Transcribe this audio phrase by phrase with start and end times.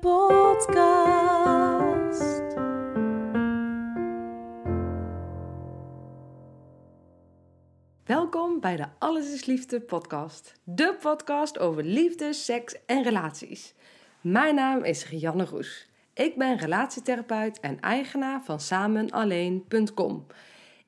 [0.00, 0.86] podcast.
[8.04, 10.60] Welkom bij de Alles is Liefde podcast.
[10.64, 13.74] De podcast over liefde, seks en relaties.
[14.20, 15.90] Mijn naam is Rianne Roes.
[16.14, 20.26] Ik ben relatietherapeut en eigenaar van samenalleen.com.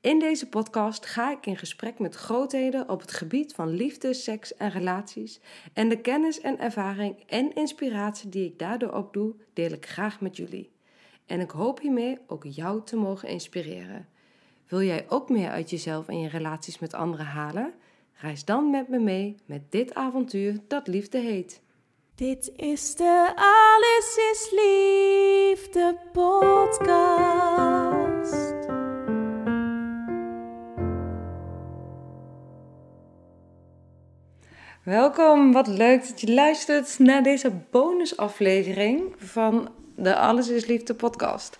[0.00, 4.56] In deze podcast ga ik in gesprek met grootheden op het gebied van liefde, seks
[4.56, 5.40] en relaties.
[5.72, 10.36] En de kennis en ervaring en inspiratie die ik daardoor opdoe, deel ik graag met
[10.36, 10.70] jullie.
[11.26, 14.08] En ik hoop hiermee ook jou te mogen inspireren.
[14.68, 17.74] Wil jij ook meer uit jezelf en je relaties met anderen halen?
[18.12, 21.62] Reis dan met me mee met dit avontuur dat liefde heet.
[22.14, 27.40] Dit is de Alles is Liefde podcast.
[34.82, 41.58] Welkom, wat leuk dat je luistert naar deze bonusaflevering van de Alles is Liefde podcast.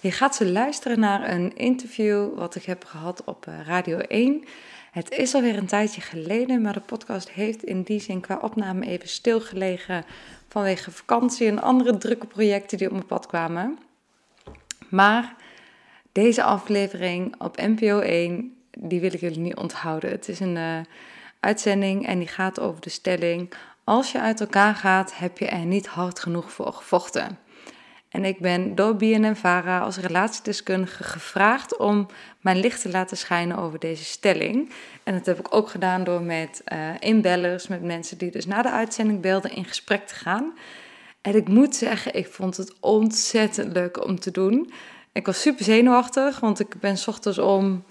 [0.00, 4.44] Je gaat ze luisteren naar een interview wat ik heb gehad op eh, Radio 1.
[4.90, 8.86] Het is alweer een tijdje geleden, maar de podcast heeft in die zin qua opname
[8.86, 10.04] even stilgelegen
[10.48, 13.78] vanwege vakantie en andere drukke projecten die op mijn pad kwamen.
[14.88, 15.34] Maar
[16.12, 20.10] deze aflevering op NPO 1, die wil ik jullie niet onthouden.
[20.10, 20.78] Het is een uh,
[21.40, 23.52] uitzending en die gaat over de stelling:
[23.84, 27.38] als je uit elkaar gaat, heb je er niet hard genoeg voor gevochten.
[28.10, 32.06] En ik ben door BNN-Vara als relatiedeskundige gevraagd om
[32.40, 34.70] mijn licht te laten schijnen over deze stelling.
[35.02, 38.62] En dat heb ik ook gedaan door met uh, inbellers, met mensen die dus na
[38.62, 40.52] de uitzending belden, in gesprek te gaan.
[41.20, 44.72] En ik moet zeggen, ik vond het ontzettend leuk om te doen.
[45.12, 47.84] Ik was super zenuwachtig, want ik ben s ochtends om...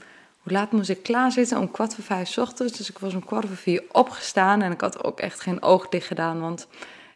[0.49, 1.57] Hoe laat moest ik klaarzitten?
[1.57, 2.77] Om kwart voor vijf ochtends.
[2.77, 4.61] Dus ik was om kwart voor vier opgestaan.
[4.61, 6.67] En ik had ook echt geen oog dicht gedaan, want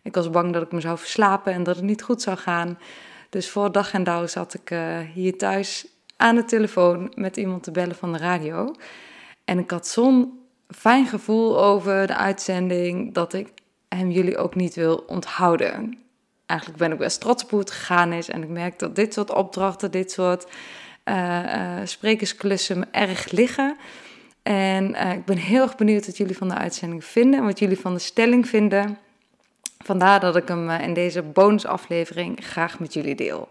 [0.01, 2.79] ik was bang dat ik me zou verslapen en dat het niet goed zou gaan.
[3.29, 7.63] Dus voor dag en dauw zat ik uh, hier thuis aan de telefoon met iemand
[7.63, 8.75] te bellen van de radio.
[9.45, 13.49] En ik had zo'n fijn gevoel over de uitzending dat ik
[13.87, 15.97] hem jullie ook niet wil onthouden.
[16.45, 18.29] Eigenlijk ben ik best trots op hoe het gegaan is.
[18.29, 20.45] En ik merk dat dit soort opdrachten, dit soort
[21.83, 23.77] sprekersklussen me erg liggen.
[24.43, 27.79] En ik ben heel erg benieuwd wat jullie van de uitzending vinden en wat jullie
[27.79, 28.97] van de stelling vinden.
[29.83, 33.49] Vandaar dat ik hem in deze bonusaflevering graag met jullie deel.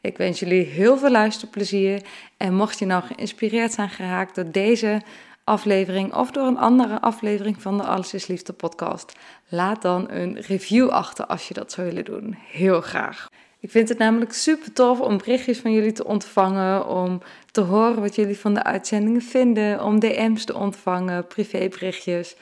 [0.00, 2.02] Ik wens jullie heel veel luisterplezier.
[2.36, 5.02] En mocht je nou geïnspireerd zijn geraakt door deze
[5.44, 9.12] aflevering of door een andere aflevering van de Alles is Liefde podcast,
[9.48, 12.36] laat dan een review achter als je dat zou willen doen.
[12.50, 13.28] Heel graag.
[13.62, 18.00] Ik vind het namelijk super tof om berichtjes van jullie te ontvangen, om te horen
[18.00, 22.36] wat jullie van de uitzendingen vinden, om DM's te ontvangen, privéberichtjes.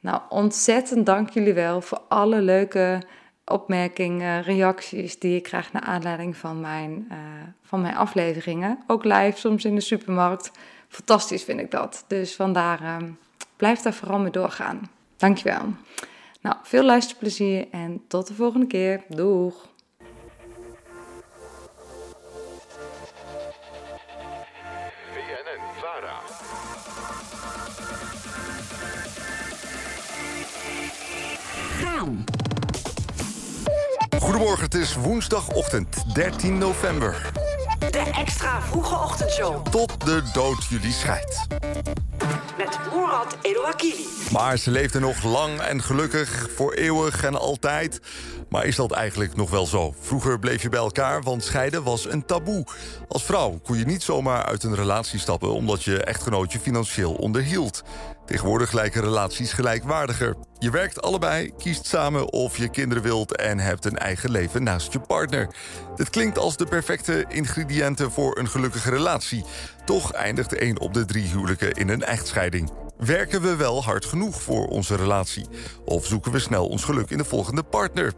[0.00, 3.02] Nou, ontzettend dank jullie wel voor alle leuke
[3.44, 7.18] opmerkingen, reacties die ik krijg naar aanleiding van mijn, uh,
[7.62, 8.78] van mijn afleveringen.
[8.86, 10.50] Ook live, soms in de supermarkt.
[10.88, 12.04] Fantastisch vind ik dat.
[12.06, 12.96] Dus vandaar, uh,
[13.56, 14.90] blijf daar vooral mee doorgaan.
[15.16, 15.64] Dankjewel.
[16.40, 19.02] Nou, veel luisterplezier en tot de volgende keer.
[19.08, 19.71] Doeg!
[34.42, 37.32] Goedemorgen, het is woensdagochtend 13 november.
[37.90, 39.66] De extra vroege ochtendshow.
[39.66, 41.46] Tot de dood jullie scheidt.
[42.56, 44.06] Met Murat Elouakili.
[44.32, 48.00] Maar ze leefde nog lang en gelukkig, voor eeuwig en altijd.
[48.48, 49.94] Maar is dat eigenlijk nog wel zo?
[50.00, 52.64] Vroeger bleef je bij elkaar, want scheiden was een taboe.
[53.08, 55.52] Als vrouw kon je niet zomaar uit een relatie stappen...
[55.52, 57.82] omdat je echtgenoot je financieel onderhield.
[58.26, 60.36] Tegenwoordig lijken relaties gelijkwaardiger.
[60.58, 63.36] Je werkt allebei, kiest samen of je kinderen wilt...
[63.36, 65.54] en hebt een eigen leven naast je partner.
[65.96, 69.44] Dit klinkt als de perfecte ingrediënten voor een gelukkige relatie.
[69.84, 72.70] Toch eindigt één op de drie huwelijken in een echtscheiding.
[72.98, 75.46] Werken we wel hard genoeg voor onze relatie?
[75.84, 78.12] Of zoeken we snel ons geluk in de volgende partner?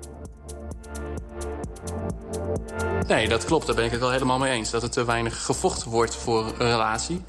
[3.07, 3.67] Nee, dat klopt.
[3.67, 4.71] Daar ben ik het wel helemaal mee eens.
[4.71, 7.25] Dat er te weinig gevochten wordt voor een relatie.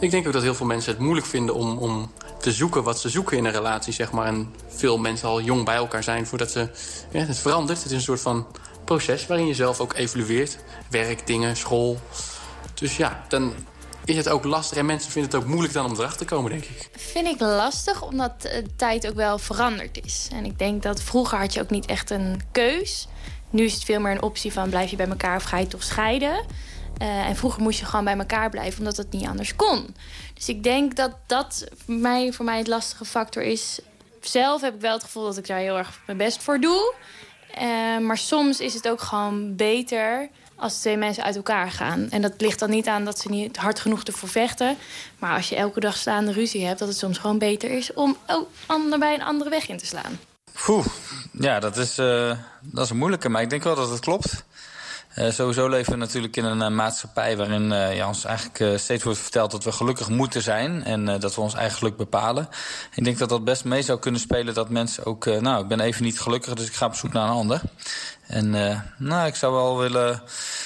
[0.00, 3.00] Ik denk ook dat heel veel mensen het moeilijk vinden om, om te zoeken wat
[3.00, 4.26] ze zoeken in een relatie, zeg maar.
[4.26, 6.70] En veel mensen al jong bij elkaar zijn voordat ze...
[7.10, 7.78] Ja, het verandert.
[7.78, 8.46] Het is een soort van
[8.84, 10.58] proces waarin je zelf ook evolueert.
[10.90, 11.98] Werk, dingen, school.
[12.74, 13.52] Dus ja, dan
[14.04, 16.50] is het ook lastig en mensen vinden het ook moeilijk dan om erachter te komen,
[16.50, 16.88] denk ik.
[16.96, 20.28] Vind ik lastig, omdat de tijd ook wel veranderd is.
[20.32, 23.08] En ik denk dat vroeger had je ook niet echt een keus.
[23.50, 25.66] Nu is het veel meer een optie van blijf je bij elkaar of ga je
[25.66, 26.44] toch scheiden.
[27.02, 29.94] Uh, en vroeger moest je gewoon bij elkaar blijven, omdat het niet anders kon.
[30.34, 33.80] Dus ik denk dat dat voor mij, voor mij het lastige factor is.
[34.20, 36.94] Zelf heb ik wel het gevoel dat ik daar heel erg mijn best voor doe.
[37.62, 42.10] Uh, maar soms is het ook gewoon beter als twee mensen uit elkaar gaan.
[42.10, 44.76] En dat ligt dan niet aan dat ze niet hard genoeg ervoor vechten.
[45.18, 46.78] Maar als je elke dag staande ruzie hebt...
[46.78, 49.86] dat het soms gewoon beter is om oh, ander bij een andere weg in te
[49.86, 50.18] slaan.
[50.64, 50.86] Poeh,
[51.32, 53.28] ja, dat is, uh, dat is een moeilijke.
[53.28, 54.44] Maar ik denk wel dat het klopt.
[55.18, 59.18] Uh, sowieso leven we natuurlijk in een uh, maatschappij waarin ja, ons eigenlijk steeds wordt
[59.18, 62.48] verteld dat we gelukkig moeten zijn en dat we ons eigen geluk bepalen.
[62.94, 65.80] Ik denk dat dat best mee zou kunnen spelen dat mensen ook, nou, ik ben
[65.80, 67.60] even niet gelukkig, dus ik ga op zoek naar een ander.
[68.26, 68.50] En
[68.98, 70.22] nou, ik zou wel willen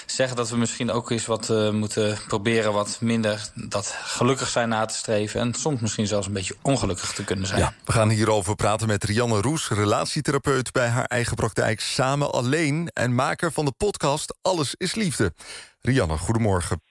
[0.06, 4.84] zeggen dat we misschien ook eens wat moeten proberen wat minder dat gelukkig zijn na
[4.84, 7.60] te streven en soms misschien zelfs een beetje ongelukkig te kunnen zijn.
[7.60, 12.90] Ja, we gaan hierover praten met Rianne Roes, relatietherapeut bij haar eigen praktijk Samen Alleen
[12.92, 15.32] en maker van de podcast alles is liefde.
[15.80, 16.82] Rianne, goedemorgen.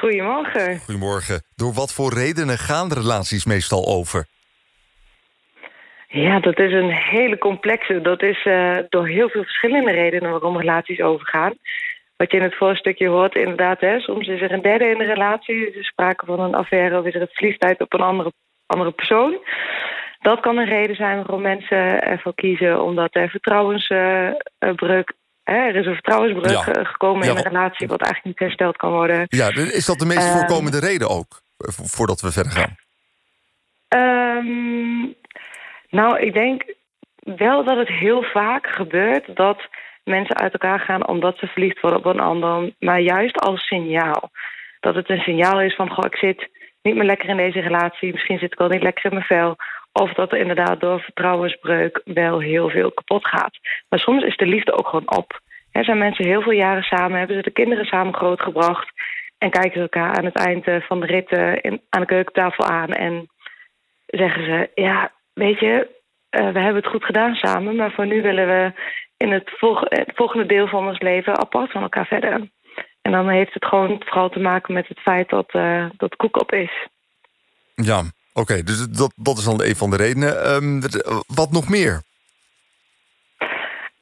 [0.00, 0.78] Goedemorgen.
[0.78, 1.42] Goedemorgen.
[1.54, 4.26] Door wat voor redenen gaan relaties meestal over?
[6.10, 8.00] Ja, dat is een hele complexe.
[8.00, 11.52] Dat is uh, door heel veel verschillende redenen waarom relaties overgaan.
[12.16, 15.04] Wat je in het voorstukje hoort, inderdaad, hè, soms is er een derde in de
[15.04, 15.68] relatie.
[15.68, 18.32] Is er sprake van een affaire of is er het verliefdheid op een andere,
[18.66, 19.38] andere persoon.
[20.20, 25.12] Dat kan een reden zijn waarom mensen ervoor kiezen, omdat er vertrouwensbreuk
[25.42, 26.84] er is een vertrouwensbreuk ja.
[26.84, 27.88] gekomen in een relatie...
[27.88, 29.26] wat eigenlijk niet hersteld kan worden.
[29.28, 31.40] Ja, is dat de meest uh, voorkomende reden ook?
[31.66, 32.76] Voordat we verder gaan.
[33.88, 35.14] Um,
[35.90, 36.74] nou, ik denk
[37.36, 39.36] wel dat het heel vaak gebeurt...
[39.36, 39.68] dat
[40.04, 42.72] mensen uit elkaar gaan omdat ze verliefd worden op een ander.
[42.78, 44.30] Maar juist als signaal.
[44.80, 45.90] Dat het een signaal is van...
[45.90, 46.48] Goh, ik zit
[46.82, 48.12] niet meer lekker in deze relatie.
[48.12, 49.56] Misschien zit ik wel niet lekker in mijn vel.
[49.92, 53.58] Of dat er inderdaad door vertrouwensbreuk wel heel veel kapot gaat.
[53.88, 55.40] Maar soms is de liefde ook gewoon op.
[55.72, 58.90] Er zijn mensen heel veel jaren samen, hebben ze de kinderen samen grootgebracht...
[59.38, 61.30] en kijken ze elkaar aan het eind eh, van de rit
[61.62, 62.92] in, aan de keukentafel aan...
[62.92, 63.28] en
[64.06, 65.88] zeggen ze, ja, weet je,
[66.30, 67.76] uh, we hebben het goed gedaan samen...
[67.76, 68.72] maar voor nu willen we
[69.16, 72.50] in het, volg het volgende deel van ons leven apart van elkaar verder.
[73.02, 76.40] En dan heeft het gewoon vooral te maken met het feit dat, uh, dat koek
[76.40, 76.88] op is.
[77.74, 78.02] Ja,
[78.38, 80.54] Oké, okay, dus dat, dat is dan een van de redenen.
[80.54, 80.80] Um,
[81.26, 82.02] wat nog meer?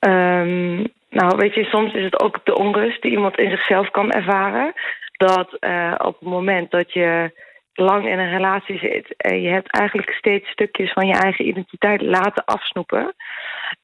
[0.00, 4.10] Um, nou, weet je, soms is het ook de onrust die iemand in zichzelf kan
[4.10, 4.72] ervaren.
[5.16, 7.30] Dat uh, op het moment dat je
[7.76, 9.14] lang in een relatie zit...
[9.17, 13.14] en je hebt eigenlijk steeds stukjes van je eigen identiteit laten afsnoepen...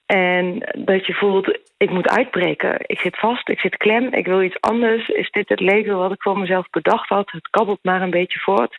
[0.06, 2.74] en dat je voelt, ik moet uitbreken.
[2.78, 5.08] Ik zit vast, ik zit klem, ik wil iets anders.
[5.08, 7.30] Is dit het leven wat ik voor mezelf bedacht had?
[7.30, 8.78] Het kabbelt maar een beetje voort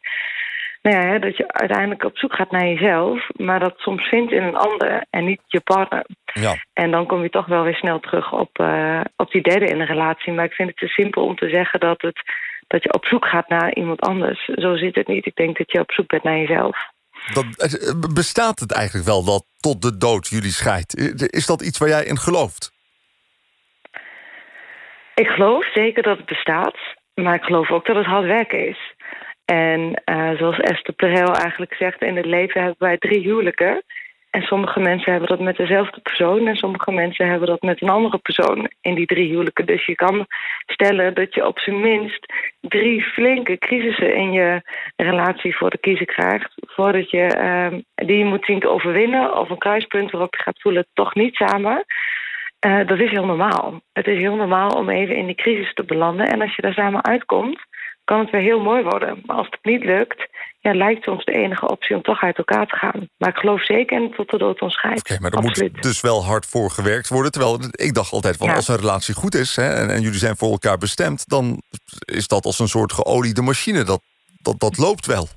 [0.84, 4.44] nou ja, dat je uiteindelijk op zoek gaat naar jezelf, maar dat soms vindt in
[4.44, 6.06] een ander en niet je partner.
[6.34, 6.56] Ja.
[6.74, 9.80] En dan kom je toch wel weer snel terug op, uh, op die derde in
[9.80, 10.34] een relatie.
[10.34, 12.22] Maar ik vind het te simpel om te zeggen dat, het,
[12.68, 14.46] dat je op zoek gaat naar iemand anders.
[14.46, 15.26] Zo zit het niet.
[15.26, 16.92] Ik denk dat je op zoek bent naar jezelf.
[17.34, 20.98] Dat, eh, bestaat het eigenlijk wel dat tot de dood jullie scheidt?
[21.34, 22.72] Is dat iets waar jij in gelooft?
[25.16, 26.78] Ik geloof zeker dat het bestaat.
[27.14, 28.94] Maar ik geloof ook dat het hard werken is.
[29.46, 33.84] En uh, zoals Esther Perel eigenlijk zegt, in het leven hebben wij drie huwelijken.
[34.34, 36.48] En sommige mensen hebben dat met dezelfde persoon...
[36.48, 39.66] en sommige mensen hebben dat met een andere persoon in die drie huwelijken.
[39.66, 40.26] Dus je kan
[40.66, 44.16] stellen dat je op zijn minst drie flinke crisissen...
[44.16, 44.62] in je
[44.96, 46.54] relatie voor de kiezer krijgt...
[46.56, 49.38] voordat je uh, die je moet zien te overwinnen...
[49.38, 51.86] of een kruispunt waarop je gaat voelen toch niet samen...
[52.66, 53.82] Uh, dat is heel normaal.
[53.94, 56.28] Het is heel normaal om even in die crisis te belanden.
[56.28, 57.60] En als je daar samen uitkomt
[58.04, 59.22] kan het weer heel mooi worden.
[59.26, 60.28] Maar als het niet lukt,
[60.60, 63.10] ja, lijkt soms de enige optie om toch uit elkaar te gaan.
[63.18, 65.00] Maar ik geloof zeker in tot de dood ons scheidt.
[65.00, 67.32] Oké, maar er moet dus wel hard voor gewerkt worden.
[67.32, 69.56] Terwijl ik dacht altijd, van, als een relatie goed is...
[69.56, 71.30] Hè, en, en, jullie zijn voor elkaar bestemd...
[71.30, 71.62] dan
[72.06, 73.84] is dat als een soort geoliede machine.
[73.84, 74.02] Dat,
[74.42, 75.28] dat, dat loopt wel.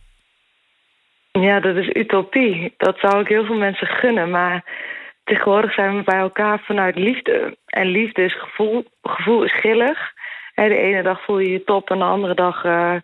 [1.33, 2.75] Ja, dat is utopie.
[2.77, 4.31] Dat zou ik heel veel mensen gunnen.
[4.31, 4.65] Maar
[5.25, 7.57] tegenwoordig zijn we bij elkaar vanuit liefde.
[7.67, 8.85] En liefde is gevoel.
[9.03, 10.15] Gevoel is grillig
[10.65, 12.65] de ene dag voel je je top en de andere dag...
[12.65, 12.95] Uh,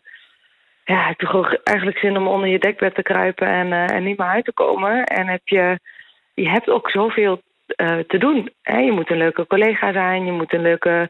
[0.85, 4.05] ja, heb je gewoon eigenlijk zin om onder je dekbed te kruipen en, uh, en
[4.05, 5.05] niet meer uit te komen.
[5.05, 5.79] En heb je,
[6.35, 7.41] je hebt ook zoveel
[7.77, 8.51] uh, te doen.
[8.63, 11.09] Je moet een leuke collega zijn, je moet een leuke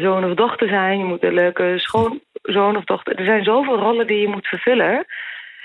[0.00, 0.98] zoon of dochter zijn...
[0.98, 3.18] je moet een leuke schoonzoon of dochter...
[3.18, 5.06] Er zijn zoveel rollen die je moet vervullen...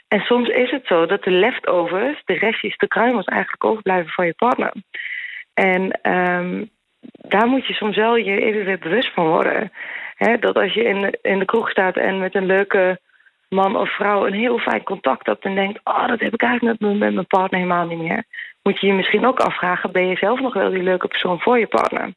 [0.10, 4.26] En soms is het zo dat de leftovers, de restjes, de kruimels eigenlijk overblijven van
[4.26, 4.74] je partner.
[5.54, 6.70] En um,
[7.28, 9.72] daar moet je soms wel je even weer bewust van worden.
[10.40, 13.00] Dat als je in de, in de kroeg staat en met een leuke
[13.50, 16.80] man of vrouw een heel fijn contact hebt en denkt: Oh, dat heb ik eigenlijk
[16.80, 18.24] met, met mijn partner helemaal niet meer.
[18.64, 21.60] Moet je je misschien ook afvragen: ben je zelf nog wel die leuke persoon voor
[21.60, 22.14] je partner?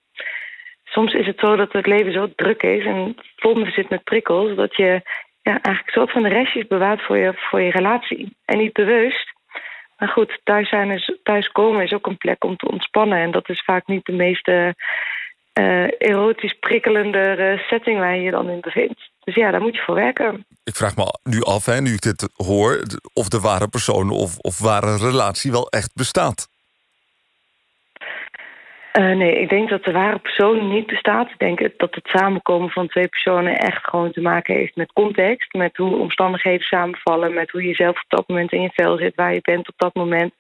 [0.85, 4.57] Soms is het zo dat het leven zo druk is en vol zit met prikkels,
[4.57, 5.01] dat je
[5.43, 8.37] ja, eigenlijk soort van de restjes bewaart voor je, voor je relatie.
[8.45, 9.32] En niet bewust.
[10.03, 11.13] Maar goed, thuis, zijn is,
[11.53, 13.19] komen is ook een plek om te ontspannen.
[13.19, 14.71] En dat is vaak niet de meest uh,
[15.99, 19.11] erotisch prikkelende setting waar je je dan in bevindt.
[19.25, 20.47] Dus ja, daar moet je voor werken.
[20.65, 22.83] Ik vraag me nu af, hè, nu ik dit hoor,
[23.13, 26.49] of de ware persoon of, of ware relatie wel echt bestaat.
[28.99, 31.31] Uh, nee, ik denk dat de ware persoon niet bestaat.
[31.31, 35.53] Ik denk dat het samenkomen van twee personen echt gewoon te maken heeft met context.
[35.53, 37.35] Met hoe omstandigheden samenvallen.
[37.35, 39.75] Met hoe je zelf op dat moment in je vel zit, waar je bent op
[39.77, 40.35] dat moment.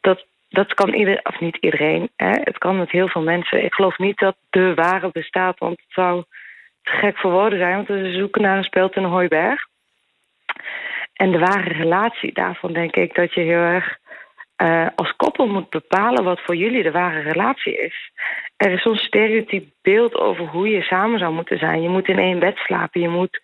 [0.00, 2.10] Dat, dat kan iedereen, of niet iedereen.
[2.16, 2.30] Hè?
[2.30, 3.64] Het kan met heel veel mensen.
[3.64, 6.24] Ik geloof niet dat de ware bestaat, want het zou
[6.82, 7.74] te gek voor woorden zijn.
[7.74, 9.66] Want we zoeken naar een speld in een hooiberg.
[11.12, 13.98] En de ware relatie, daarvan denk ik dat je heel erg
[14.62, 18.10] uh, als koppel moet bepalen wat voor jullie de ware relatie is.
[18.56, 21.82] Er is zo'n stereotyp beeld over hoe je samen zou moeten zijn.
[21.82, 23.40] Je moet in één bed slapen, je moet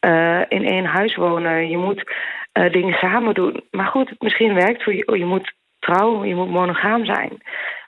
[0.00, 2.12] uh, in één huis wonen, je moet
[2.52, 3.62] uh, dingen samen doen.
[3.70, 7.42] Maar goed, misschien werkt voor je, oh, je moet trouwen, je moet monogaam zijn.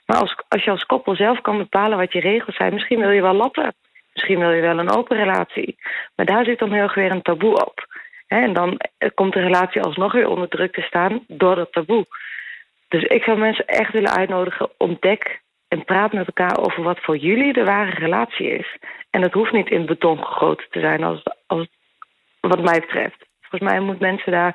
[0.07, 3.11] Maar als, als je als koppel zelf kan bepalen wat je regels zijn, misschien wil
[3.11, 3.75] je wel lappen.
[4.13, 5.77] Misschien wil je wel een open relatie.
[6.15, 7.87] Maar daar zit dan heel erg weer een taboe op.
[8.27, 8.81] En dan
[9.15, 12.07] komt de relatie alsnog weer onder druk te staan door dat taboe.
[12.93, 17.17] Dus ik zou mensen echt willen uitnodigen, ontdek en praat met elkaar over wat voor
[17.17, 18.77] jullie de ware relatie is.
[19.11, 21.67] En dat hoeft niet in beton gegoten te zijn, als, als,
[22.41, 23.27] wat mij betreft.
[23.41, 24.53] Volgens mij moeten mensen daar.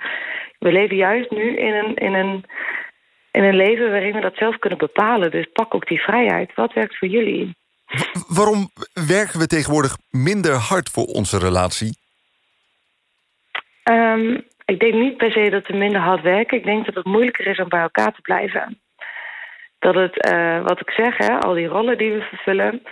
[0.59, 2.45] We leven juist nu in een, in, een,
[3.31, 5.31] in een leven waarin we dat zelf kunnen bepalen.
[5.31, 6.53] Dus pak ook die vrijheid.
[6.55, 7.55] Wat werkt voor jullie?
[8.27, 8.69] Waarom
[9.07, 11.97] werken we tegenwoordig minder hard voor onze relatie?
[13.83, 16.57] Um, ik denk niet per se dat we minder hard werken.
[16.57, 18.79] Ik denk dat het moeilijker is om bij elkaar te blijven.
[19.79, 22.83] Dat het, uh, wat ik zeg, hè, al die rollen die we vervullen,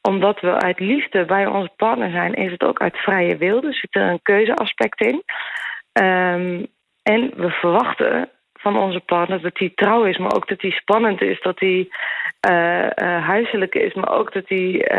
[0.00, 3.60] omdat we uit liefde bij onze partner zijn, is het ook uit vrije wil.
[3.60, 5.22] Dus zit er een keuzeaspect in.
[6.02, 6.66] Um,
[7.02, 11.20] en we verwachten van onze partner dat hij trouw is, maar ook dat hij spannend
[11.20, 11.88] is, dat hij
[12.48, 14.90] uh, uh, huiselijk is, maar ook dat hij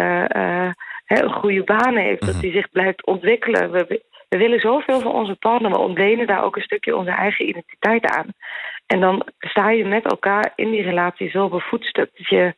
[1.06, 2.44] een goede baan heeft, dat mhm.
[2.44, 3.72] hij zich blijft ontwikkelen.
[3.72, 4.04] We,
[4.36, 8.06] we willen zoveel van onze partner, maar ontlenen daar ook een stukje onze eigen identiteit
[8.06, 8.28] aan.
[8.86, 12.54] En dan sta je met elkaar in die relatie zo bevoedstuk dat je,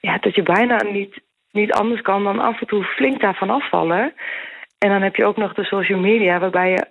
[0.00, 1.20] ja, dat je bijna niet,
[1.50, 4.14] niet anders kan dan af en toe flink daarvan afvallen.
[4.78, 6.86] En dan heb je ook nog de social media, waarbij je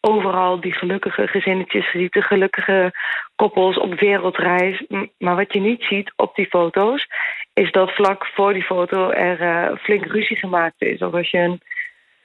[0.00, 2.92] overal die gelukkige gezinnetjes ziet, de gelukkige
[3.36, 4.84] koppels op wereldreis.
[5.18, 7.06] Maar wat je niet ziet op die foto's,
[7.54, 11.02] is dat vlak voor die foto er uh, flink ruzie gemaakt is.
[11.02, 11.60] Of als je een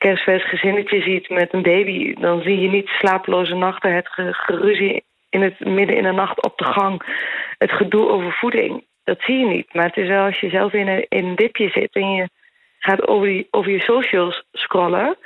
[0.04, 2.14] kerstfest gezinnetje ziet met een baby...
[2.14, 6.58] dan zie je niet slapeloze nachten, het geruzie in het midden in de nacht op
[6.58, 7.02] de gang...
[7.58, 8.86] het gedoe over voeding.
[9.04, 9.74] Dat zie je niet.
[9.74, 11.96] Maar het is wel als je zelf in een, in dipje zit...
[11.96, 12.30] en je
[12.80, 15.18] gaat over, die, over je socials scrollen...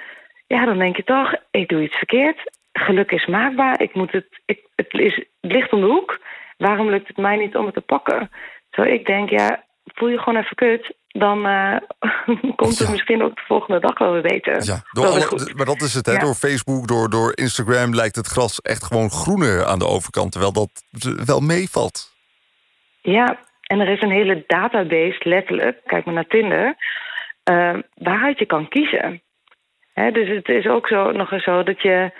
[0.48, 2.40] ja, dan denk je toch, ik doe iets verkeerd.
[2.72, 3.82] Geluk is maakbaar.
[3.82, 6.20] Ik moet het, ik, het, is, het ligt om de hoek.
[6.58, 8.30] Waarom lukt het mij niet om het te pakken?
[8.72, 11.76] Zo ik denk, ja, voel je gewoon even kut dan uh,
[12.56, 14.64] komt het misschien ook de volgende dag wel weer beter.
[14.64, 16.18] Ja, door alle, maar dat is het, hè?
[16.18, 20.54] door Facebook, door, door Instagram lijkt het gras echt gewoon groener aan de overkant, terwijl
[20.54, 20.70] dat
[21.26, 22.16] wel meevalt.
[23.02, 26.76] Ja, en er is een hele database, letterlijk, kijk maar naar Tinder,
[27.52, 29.22] uh, waaruit je kan kiezen.
[29.94, 32.12] dus het is ook zo, nog eens zo dat je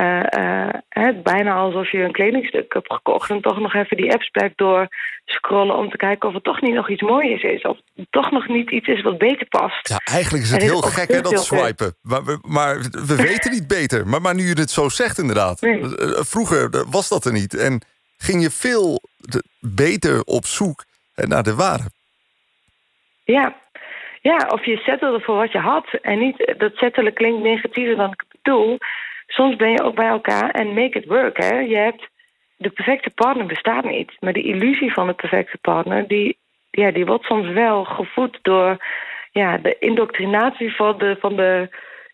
[0.00, 4.52] uh, uh, bijna alsof je een kledingstuk hebt gekocht en toch nog even die appsplek
[4.56, 4.88] door
[5.24, 7.62] scrollen om te kijken of het toch niet nog iets moois is.
[7.62, 7.78] Of
[8.10, 9.88] toch nog niet iets is wat beter past.
[9.88, 11.94] Ja, eigenlijk is het heel gek hè, dat swipen.
[12.02, 14.06] Maar, we, maar we weten niet beter.
[14.06, 15.62] Maar, maar nu je het zo zegt inderdaad.
[15.62, 15.74] Eh,
[16.12, 17.54] vroeger was dat er niet.
[17.54, 17.82] En
[18.16, 19.00] ging je veel
[19.60, 20.84] beter op zoek
[21.14, 21.84] naar de ware.
[23.24, 23.56] Ja,
[24.20, 25.86] ja, of je settelde voor wat je had.
[26.02, 28.78] En niet, dat settelen klinkt negatiever dan ik bedoel
[29.32, 31.36] soms ben je ook bij elkaar en make it work.
[31.36, 31.58] Hè?
[31.58, 32.08] Je hebt,
[32.56, 34.12] de perfecte partner bestaat niet.
[34.20, 36.38] Maar de illusie van de perfecte partner, die,
[36.70, 38.76] ja, die wordt soms wel gevoed door
[39.30, 41.68] ja, de indoctrinatie van de, van, de,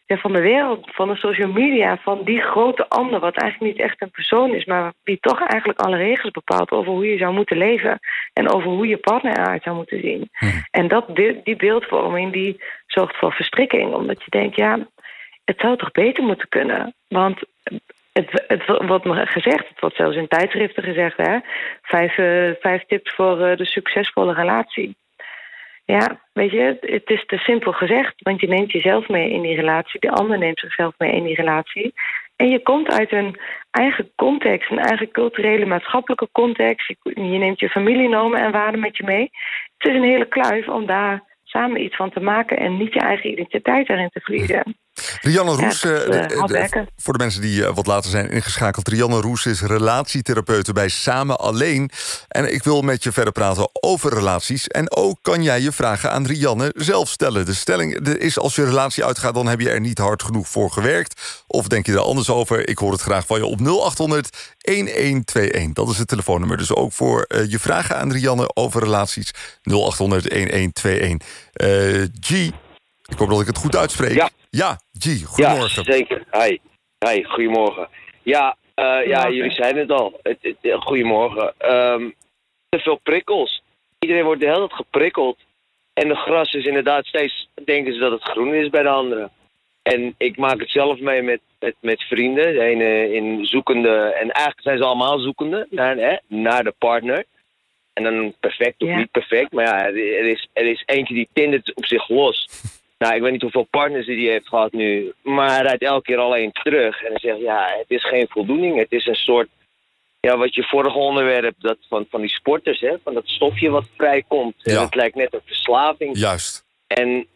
[0.07, 3.85] ja, van de wereld, van de social media, van die grote ander, wat eigenlijk niet
[3.85, 7.35] echt een persoon is, maar die toch eigenlijk alle regels bepaalt over hoe je zou
[7.35, 7.99] moeten leven
[8.33, 10.29] en over hoe je partner eruit zou moeten zien.
[10.33, 10.47] Hm.
[10.71, 14.87] En dat, die beeldvorming die zorgt voor verstrikking, omdat je denkt, ja,
[15.49, 16.95] het zou toch beter moeten kunnen?
[17.09, 17.41] Want
[18.13, 21.39] het, het wordt me gezegd, het wordt zelfs in tijdschriften gezegd, hè?
[21.83, 24.97] Vijf, uh, vijf tips voor uh, de succesvolle relatie.
[25.85, 28.15] Ja, weet je, het is te simpel gezegd.
[28.19, 30.01] Want je neemt jezelf mee in die relatie.
[30.01, 31.95] De ander neemt zichzelf mee in die relatie.
[32.37, 33.37] En je komt uit een
[33.71, 36.95] eigen context, een eigen culturele, maatschappelijke context.
[37.03, 39.31] Je, neemt je familienormen en waarden met je mee.
[39.79, 43.01] Het is een hele kluif om daar samen iets van te maken en niet je
[43.01, 44.77] eigen identiteit daarin te verliezen.
[45.21, 48.89] Rianne Roes, ja, uh, voor de mensen die uh, wat later zijn ingeschakeld...
[48.89, 51.91] Rianne Roes is relatietherapeute bij Samen Alleen.
[52.29, 54.69] En ik wil met je verder praten over relaties.
[54.69, 57.47] En ook kan jij je vragen aan Rianne zelf stellen.
[57.47, 59.35] De stelling is als je relatie uitgaat...
[59.35, 61.43] dan heb je er niet hard genoeg voor gewerkt.
[61.47, 62.69] Of denk je er anders over?
[62.69, 65.73] Ik hoor het graag van je op 0800 1121.
[65.73, 66.57] Dat is het telefoonnummer.
[66.57, 69.31] Dus ook voor uh, je vragen aan Rianne over relaties.
[69.63, 71.27] 0800 1121.
[72.21, 72.31] G,
[73.09, 74.15] ik hoop dat ik het goed uitspreek.
[74.15, 74.31] Ja.
[74.51, 75.83] Ja, G, goedemorgen.
[75.85, 76.25] Ja, zeker.
[76.31, 76.59] Hi.
[77.07, 77.89] Hi, goedemorgen.
[78.23, 80.21] Ja, uh, ja jullie zeiden het al.
[80.23, 81.75] Het, het, goedemorgen.
[81.75, 82.15] Um,
[82.69, 83.63] te veel prikkels.
[83.99, 85.39] Iedereen wordt de hele tijd geprikkeld.
[85.93, 87.49] En de gras is inderdaad steeds...
[87.65, 89.31] denken ze dat het groen is bij de anderen.
[89.83, 92.53] En ik maak het zelf mee met, met, met vrienden.
[92.53, 93.97] De ene in zoekende...
[93.99, 97.25] En eigenlijk zijn ze allemaal zoekende naar, hè, naar de partner.
[97.93, 99.53] En dan perfect of niet perfect.
[99.53, 102.49] Maar ja, er is, er is eentje die tindert op zich los.
[102.99, 105.13] Nou, ik weet niet hoeveel partners hij heeft gehad nu.
[105.23, 107.03] Maar hij rijdt elke keer alleen terug.
[107.03, 108.79] En hij zegt, ja, het is geen voldoening.
[108.79, 109.49] Het is een soort,
[110.21, 112.95] ja, wat je vorige onderwerp, dat van, van die sporters, hè.
[113.05, 114.55] Van dat stofje wat vrijkomt.
[114.59, 114.83] Ja.
[114.83, 116.19] Het lijkt net een verslaving.
[116.19, 116.65] Juist.
[116.87, 117.27] En,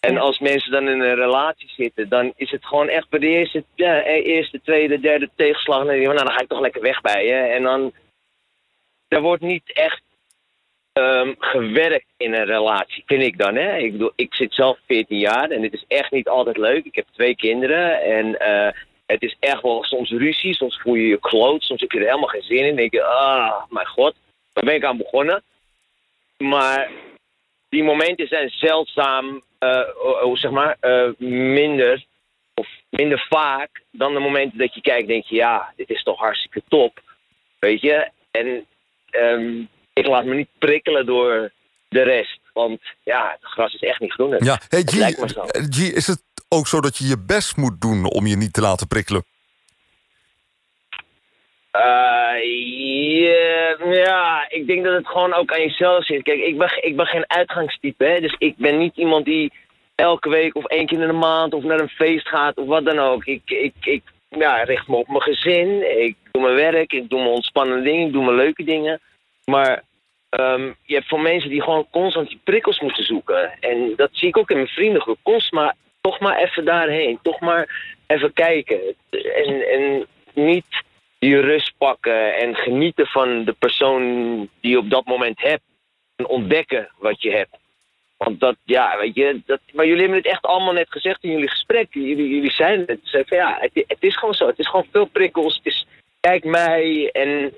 [0.00, 3.28] en als mensen dan in een relatie zitten, dan is het gewoon echt bij de
[3.28, 5.80] eerste, ja, eerste tweede, derde tegenslag.
[5.80, 7.34] En dan, nou, dan ga ik toch lekker weg bij je.
[7.34, 7.92] En dan,
[9.08, 10.02] er wordt niet echt
[10.98, 13.54] um, gewerkt in een relatie, vind ik dan.
[13.54, 13.76] Hè?
[13.76, 16.84] Ik, bedoel, ik zit zelf 14 jaar en het is echt niet altijd leuk.
[16.84, 18.68] Ik heb twee kinderen en uh,
[19.06, 20.54] het is echt wel soms ruzie.
[20.54, 22.76] Soms voel je je kloot, soms heb je er helemaal geen zin in.
[22.76, 24.14] Denk je, ah, mijn god,
[24.52, 25.42] waar ben ik aan begonnen?
[26.38, 26.90] Maar
[27.68, 32.04] die momenten zijn zeldzaam, uh, zeg maar, uh, minder
[32.54, 36.18] of minder vaak dan de momenten dat je kijkt, denk je, ja, dit is toch
[36.18, 37.00] hartstikke top.
[37.58, 38.08] Weet je?
[38.30, 38.66] En
[39.10, 41.50] um, ik laat me niet prikkelen door
[41.88, 42.40] de rest.
[42.52, 44.44] Want ja, het gras is echt niet groener.
[44.44, 44.92] Ja, hey, G,
[45.70, 48.60] G, is het ook zo dat je je best moet doen om je niet te
[48.60, 49.24] laten prikkelen?
[51.76, 52.34] Uh,
[53.20, 56.22] yeah, ja, ik denk dat het gewoon ook aan jezelf zit.
[56.22, 59.52] Kijk, ik ben, ik ben geen uitgangstype, hè, dus ik ben niet iemand die
[59.94, 62.84] elke week of één keer in de maand of naar een feest gaat of wat
[62.84, 63.24] dan ook.
[63.24, 67.20] Ik, ik, ik ja, richt me op mijn gezin, ik doe mijn werk, ik doe
[67.20, 69.00] mijn ontspannende dingen, ik doe mijn leuke dingen.
[69.44, 69.82] Maar
[70.30, 73.52] um, je hebt voor mensen die gewoon constant die prikkels moeten zoeken.
[73.60, 75.18] En dat zie ik ook in mijn vriendengroep.
[75.22, 77.18] Constant maar, toch maar even daarheen.
[77.22, 78.80] Toch maar even kijken.
[79.10, 80.82] En, en niet
[81.18, 84.02] die rust pakken en genieten van de persoon
[84.60, 85.62] die je op dat moment hebt.
[86.16, 87.56] En ontdekken wat je hebt.
[88.16, 91.30] Want dat, ja, weet je, dat, maar jullie hebben het echt allemaal net gezegd in
[91.30, 91.86] jullie gesprek.
[91.90, 93.24] Jullie, zijn het.
[93.28, 94.46] Ja, het, het, is gewoon zo.
[94.46, 95.56] Het is gewoon veel prikkels.
[95.56, 95.86] Het is,
[96.20, 97.54] kijk mij en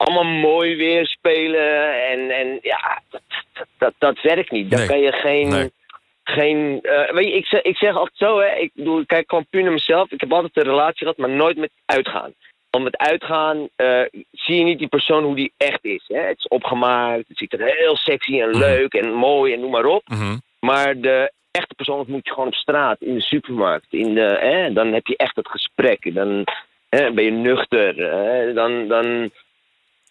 [0.00, 2.06] allemaal mooi weer spelen.
[2.08, 3.22] En, en ja, dat,
[3.78, 4.70] dat, dat werkt niet.
[4.70, 5.72] Dan kan je geen.
[6.24, 8.54] geen uh, weet je, ik zeg, ik zeg altijd zo, hè.
[8.54, 10.10] Ik bedoel, kijk gewoon puur naar mezelf.
[10.10, 12.34] Ik heb altijd een relatie gehad, maar nooit met uitgaan.
[12.70, 16.04] Want met uitgaan uh, zie je niet die persoon hoe die echt is.
[16.06, 16.20] Hè?
[16.20, 18.58] Het is opgemaakt, het ziet er heel sexy en mhm.
[18.58, 20.02] leuk en mooi en noem maar op.
[20.08, 20.36] Mhm.
[20.60, 23.86] Maar de echte persoon moet je gewoon op straat, in de supermarkt.
[23.90, 24.72] In de, hè?
[24.72, 26.14] Dan heb je echt het gesprek.
[26.14, 26.44] Dan
[26.88, 27.96] hè, ben je nuchter.
[27.96, 28.52] Hè?
[28.52, 29.30] Dan, dan,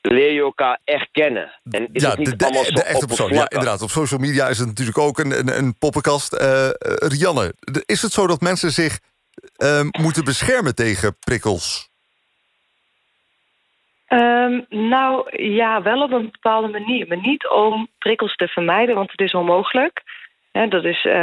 [0.01, 1.59] leer je elkaar echt kennen.
[1.71, 3.33] En is ja, het niet de, allemaal zo echte persoon.
[3.33, 3.81] Ja, inderdaad.
[3.81, 6.33] Op social media is het natuurlijk ook een, een, een poppenkast.
[6.33, 7.53] Uh, Rianne,
[7.85, 8.99] is het zo dat mensen zich
[9.57, 11.89] uh, moeten beschermen tegen prikkels?
[14.07, 17.07] Um, nou ja, wel op een bepaalde manier.
[17.07, 20.01] Maar niet om prikkels te vermijden, want het is onmogelijk.
[20.51, 21.13] He, dat is, uh,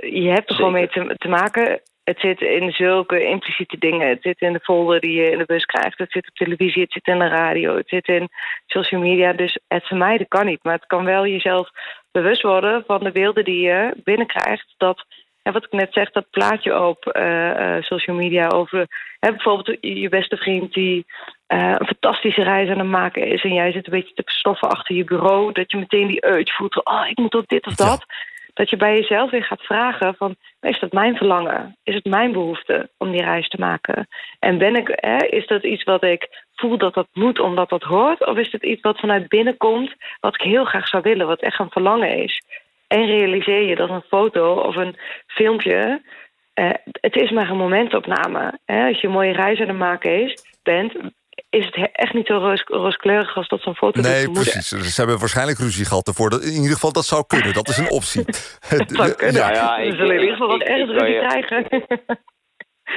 [0.00, 1.80] je hebt er gewoon mee te, te maken.
[2.04, 4.08] Het zit in zulke impliciete dingen.
[4.08, 5.98] Het zit in de folder die je in de bus krijgt.
[5.98, 8.28] Het zit op televisie, het zit in de radio, het zit in
[8.66, 9.32] social media.
[9.32, 10.62] Dus het vermijden kan niet.
[10.62, 11.70] Maar het kan wel jezelf
[12.12, 14.74] bewust worden van de beelden die je binnenkrijgt.
[14.76, 15.04] Dat,
[15.42, 18.86] en wat ik net zeg, dat plaatje op uh, social media over
[19.20, 21.06] hè, bijvoorbeeld je beste vriend die
[21.48, 23.42] uh, een fantastische reis aan het maken is.
[23.42, 25.52] En jij zit een beetje te stoffen achter je bureau.
[25.52, 26.84] Dat je meteen die urge voelt.
[26.84, 28.06] Oh, ik moet op dit of dat
[28.54, 30.36] dat je bij jezelf weer gaat vragen van...
[30.60, 31.76] is dat mijn verlangen?
[31.82, 34.08] Is het mijn behoefte om die reis te maken?
[34.38, 37.82] En ben ik, hè, is dat iets wat ik voel dat dat moet omdat dat
[37.82, 38.26] hoort?
[38.26, 41.26] Of is het iets wat vanuit binnen komt, wat ik heel graag zou willen...
[41.26, 42.42] wat echt een verlangen is?
[42.86, 46.02] En realiseer je dat een foto of een filmpje...
[46.54, 48.58] Eh, het is maar een momentopname.
[48.64, 48.86] Hè?
[48.86, 50.92] Als je een mooie reis aan het maken is, bent...
[51.50, 54.68] is het echt niet zo roos, rooskleurig als dat zo'n foto Nee, precies.
[54.68, 56.30] Ze hebben waarschijnlijk ruzie gehad ervoor.
[56.30, 57.52] Dat, in ieder geval, dat zou kunnen.
[57.54, 58.24] Dat is een optie.
[58.78, 59.34] Dat zou kunnen.
[59.40, 59.52] Ja.
[59.52, 61.66] Ja, We ik- zullen in ieder geval wat ergens ruzie je- krijgen.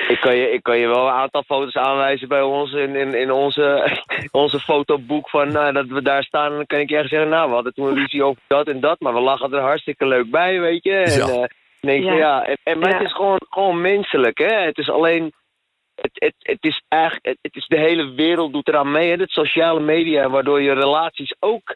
[0.07, 3.13] Ik kan, je, ik kan je wel een aantal foto's aanwijzen bij ons in, in,
[3.13, 3.97] in onze,
[4.31, 5.29] onze fotoboek.
[5.29, 6.49] Van, nou, dat we daar staan.
[6.51, 8.67] En dan kan ik je echt zeggen, nou, we hadden toen een ruzie over dat
[8.67, 8.99] en dat.
[8.99, 10.93] Maar we lachen er hartstikke leuk bij, weet je.
[10.93, 11.27] En, Ja.
[11.27, 11.43] eh,
[11.79, 12.15] denk je, Ja.
[12.17, 12.45] ja.
[12.45, 12.97] En, en, maar Ja.
[12.97, 14.53] het is gewoon, gewoon menselijk, hè.
[14.65, 15.33] Het is alleen...
[15.95, 17.25] Het, het, het is eigenlijk...
[17.25, 19.15] Het, het is de hele wereld doet eraan mee, hè.
[19.15, 21.75] Het sociale media, waardoor je relaties ook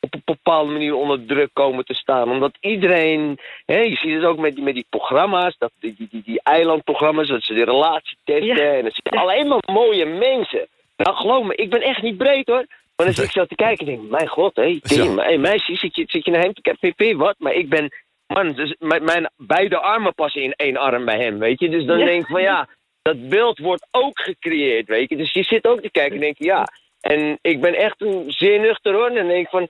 [0.00, 2.30] op een bepaalde manier onder druk komen te staan.
[2.30, 6.08] Omdat iedereen, hè, je ziet het ook met die, met die programma's, dat, die, die,
[6.10, 8.56] die, die eilandprogramma's, dat ze de relatie testen.
[8.56, 8.72] Ja.
[8.72, 10.66] En het zijn alleen maar mooie mensen.
[10.96, 12.64] Nou, geloof me, ik ben echt niet breed hoor.
[12.96, 15.14] Maar dan zit ik zo te kijken en denk, mijn god, hé, Ja.
[15.14, 16.94] hey, meisje, zit je, zit je naar hem te kijken?
[16.94, 17.34] Pipi, wat?
[17.38, 17.90] Maar ik ben,
[18.26, 21.68] man, dus mijn, mijn beide armen passen in één arm bij hem, weet je.
[21.68, 22.04] Dus dan Ja.
[22.04, 22.68] denk ik van ja,
[23.08, 25.16] dat beeld wordt ook gecreëerd, weet je.
[25.16, 26.66] Dus je zit ook te kijken en denk je, ja.
[27.00, 29.08] En ik ben echt een zeer nuchter hoor.
[29.08, 29.68] En dan denk ik van,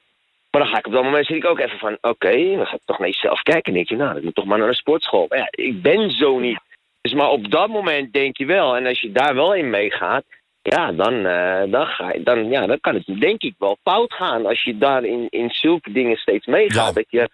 [0.51, 2.75] maar dan ga ik op dat moment zit ik ook even van, oké, dan ga
[2.75, 3.65] ik toch naar jezelf kijken.
[3.65, 5.27] En denk je, nou, dat moet toch maar naar een sportschool.
[5.29, 6.61] Maar ja, ik ben zo niet.
[7.01, 8.77] Dus maar op dat moment denk je wel.
[8.77, 10.25] En als je daar wel in meegaat,
[10.63, 14.13] ja, dan, eh, dan, ga je, dan, ja, dan kan het denk ik wel fout
[14.13, 14.47] gaan.
[14.47, 16.87] Als je daar in, in zulke dingen steeds meegaat.
[16.87, 16.93] Ja.
[16.93, 17.29] Dat je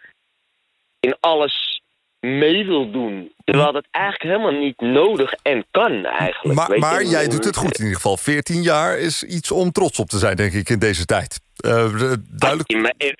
[1.00, 1.73] in alles
[2.24, 3.32] mee wil doen.
[3.44, 6.58] Terwijl dat eigenlijk helemaal niet nodig en kan eigenlijk.
[6.58, 6.84] Maar, weet je.
[6.84, 8.16] maar jij doet het goed in ieder geval.
[8.16, 11.40] 14 jaar is iets om trots op te zijn, denk ik, in deze tijd.
[11.56, 11.94] Eh,
[12.30, 12.68] duidelijk.
[12.72, 13.16] In mijn- in-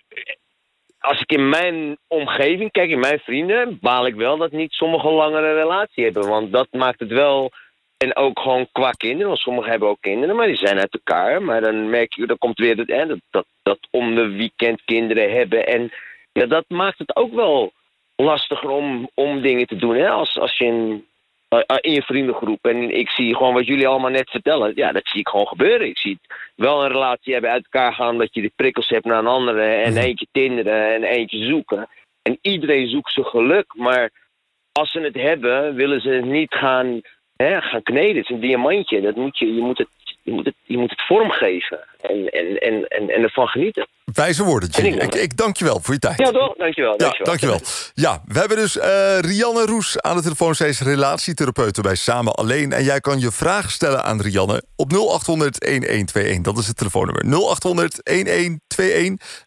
[0.99, 5.09] als ik in mijn omgeving kijk, in mijn vrienden, baal ik wel dat niet sommigen
[5.09, 6.29] een langere relatie hebben.
[6.29, 7.51] Want dat maakt het wel.
[7.97, 11.43] En ook gewoon qua kinderen, want sommigen hebben ook kinderen, maar die zijn uit elkaar.
[11.43, 15.33] Maar dan merk je, dan komt weer hè, dat, dat, dat om de weekend kinderen
[15.33, 15.67] hebben.
[15.67, 15.93] En
[16.33, 17.73] ja, dat maakt het ook wel
[18.17, 19.95] lastiger om, om dingen te doen.
[19.97, 20.09] Hè?
[20.11, 21.07] Als, als je in,
[21.49, 22.65] eh, in je vriendengroep.
[22.67, 24.73] En ik zie gewoon wat jullie allemaal net vertellen.
[24.75, 25.87] Ja, dat zie ik gewoon gebeuren.
[25.87, 28.19] Ik zie het wel een relatie hebben uit elkaar gaan.
[28.19, 29.63] Dat je de prikkels hebt naar een andere.
[29.63, 30.03] En Mhm.
[30.03, 31.89] eentje tinderen en eentje zoeken.
[32.23, 33.75] En iedereen zoekt zijn geluk.
[33.77, 34.11] Maar
[34.73, 37.01] als ze het hebben, willen ze het niet gaan,
[37.37, 38.17] hè, gaan kneden.
[38.17, 39.01] Het is een diamantje.
[39.01, 39.89] Dat moet je, je, moet het,
[40.23, 41.81] je, moet het, je moet het vormgeven.
[42.09, 43.89] En, en, en, en, en ervan genieten.
[44.05, 44.91] Wijze woorden, Jimmy.
[44.91, 45.29] Ik Ik, wel.
[45.35, 46.19] dank je wel voor je tijd.
[46.19, 46.57] Ja, toch?
[46.57, 46.91] Dankjewel.
[46.91, 47.27] Ja, dankjewel.
[47.27, 47.61] dankjewel.
[47.95, 50.55] Ja, we hebben dus eh, Rianne Roes aan de telefoon.
[50.55, 52.73] Zij is relatietherapeute bij Samen Alleen.
[52.73, 56.41] En jij kan je vragen stellen aan Rianne op 0800-1121.
[56.41, 57.25] Dat is het telefoonnummer.
[57.25, 57.29] 0800-1121.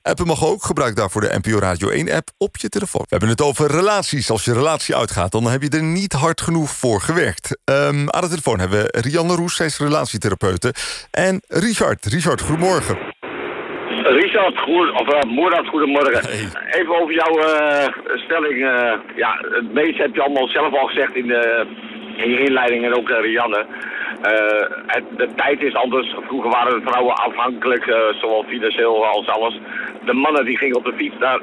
[0.01, 0.63] Appen mag ook.
[0.63, 3.01] Gebruik daarvoor de NPO Radio 1-app op je telefoon.
[3.01, 4.29] We hebben het over relaties.
[4.29, 7.57] Als je relatie uitgaat, dan heb je er niet hard genoeg voor gewerkt.
[7.63, 9.55] Ehm, aan de telefoon hebben we Rianne Roes.
[9.55, 10.73] Zij is relatietherapeute.
[11.11, 12.05] En Richard.
[12.05, 12.97] Richard, goedemorgen.
[14.03, 16.21] Richard, goed, of uh, goedemorgen.
[16.29, 16.79] Hey.
[16.79, 17.87] Even over jouw eh,
[18.25, 18.53] stelling.
[18.53, 21.65] eh, ja, het meeste heb je allemaal zelf al gezegd in, de,
[22.15, 23.65] in je inleiding en ook Rianne.
[24.87, 26.15] Het, de tijd is anders.
[26.27, 27.83] Vroeger waren de vrouwen afhankelijk,
[28.21, 29.59] zowel financieel als alles.
[30.05, 31.39] De mannen die gingen op de fiets naar,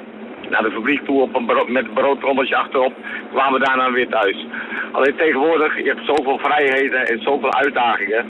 [0.55, 2.95] naar de fabriek toe op een brood, met broodtrommeltje achterop,
[3.33, 4.47] kwamen daarna weer thuis.
[4.93, 8.25] Alleen tegenwoordig, je hebt zoveel vrijheden en zoveel uitdagingen.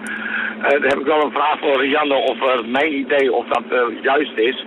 [0.62, 3.62] Eh, dan heb ik wel een vraag voor Rianne of eh, mijn idee of dat
[3.70, 4.64] eh, juist is.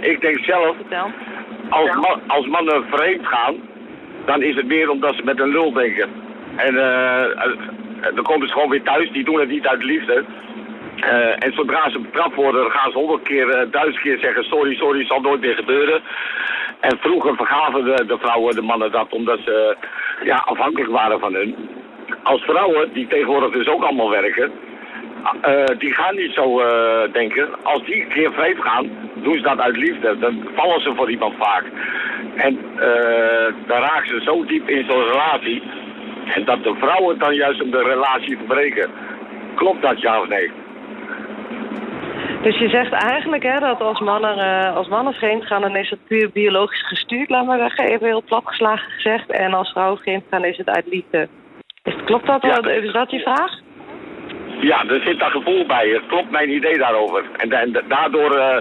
[0.00, 0.76] Ik denk zelf,
[1.68, 1.90] als,
[2.26, 3.54] als mannen vreemd gaan,
[4.24, 6.08] dan is het meer omdat ze met een lul denken.
[6.56, 6.74] En
[8.14, 10.24] dan komen ze gewoon weer thuis, die doen het niet uit liefde.
[11.02, 14.74] Eh, en zodra ze betrapt worden, gaan ze honderd keer, eh, duizend keer zeggen sorry,
[14.74, 16.02] sorry, zal nooit meer gebeuren.
[16.80, 19.76] En vroeger vergaven de, de vrouwen de mannen dat omdat ze
[20.24, 21.68] ja, afhankelijk waren van hun.
[22.22, 24.52] Als vrouwen, die tegenwoordig dus ook allemaal werken,
[25.40, 27.48] eh, die gaan niet zo eh, denken.
[27.62, 30.18] Als die keer vreemd gaan, doen ze dat uit liefde.
[30.18, 31.64] Dan vallen ze voor iemand vaak.
[32.36, 35.62] En eh, dan raken ze zo diep in zo'n relatie.
[36.34, 38.90] En dat de vrouwen dan juist om de relatie verbreken.
[39.54, 40.50] Klopt dat ja of nee?
[42.42, 45.90] Dus je zegt eigenlijk hè, dat als mannen, eh, als mannen vreemd gaan, dan is
[45.90, 49.30] het puur biologisch gestuurd, laat maar zeggen, even heel platgeslagen gezegd.
[49.30, 51.28] En als vrouwen vreemd gaan, is het uit liefde.
[51.82, 52.42] Is, klopt dat?
[52.42, 52.60] Ja.
[52.60, 52.70] wel?
[52.72, 53.58] Is dat je vraag?
[54.60, 55.88] Ja, er zit dat gevoel bij.
[55.88, 57.24] Het klopt mijn idee daarover.
[57.36, 58.56] En, en da- daardoor eh,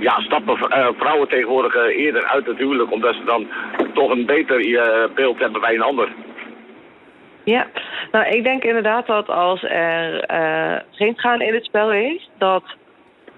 [0.00, 2.92] ja, stappen eh, vrouwen tegenwoordig eh, eerder uit het huwelijk.
[2.92, 3.46] Omdat ze dan
[3.94, 6.08] toch een beter eh, beeld hebben bij een ander.
[7.44, 7.66] Ja,
[8.12, 12.64] nou ik denk inderdaad dat als er eh vreemdgaan in het spel is, dat,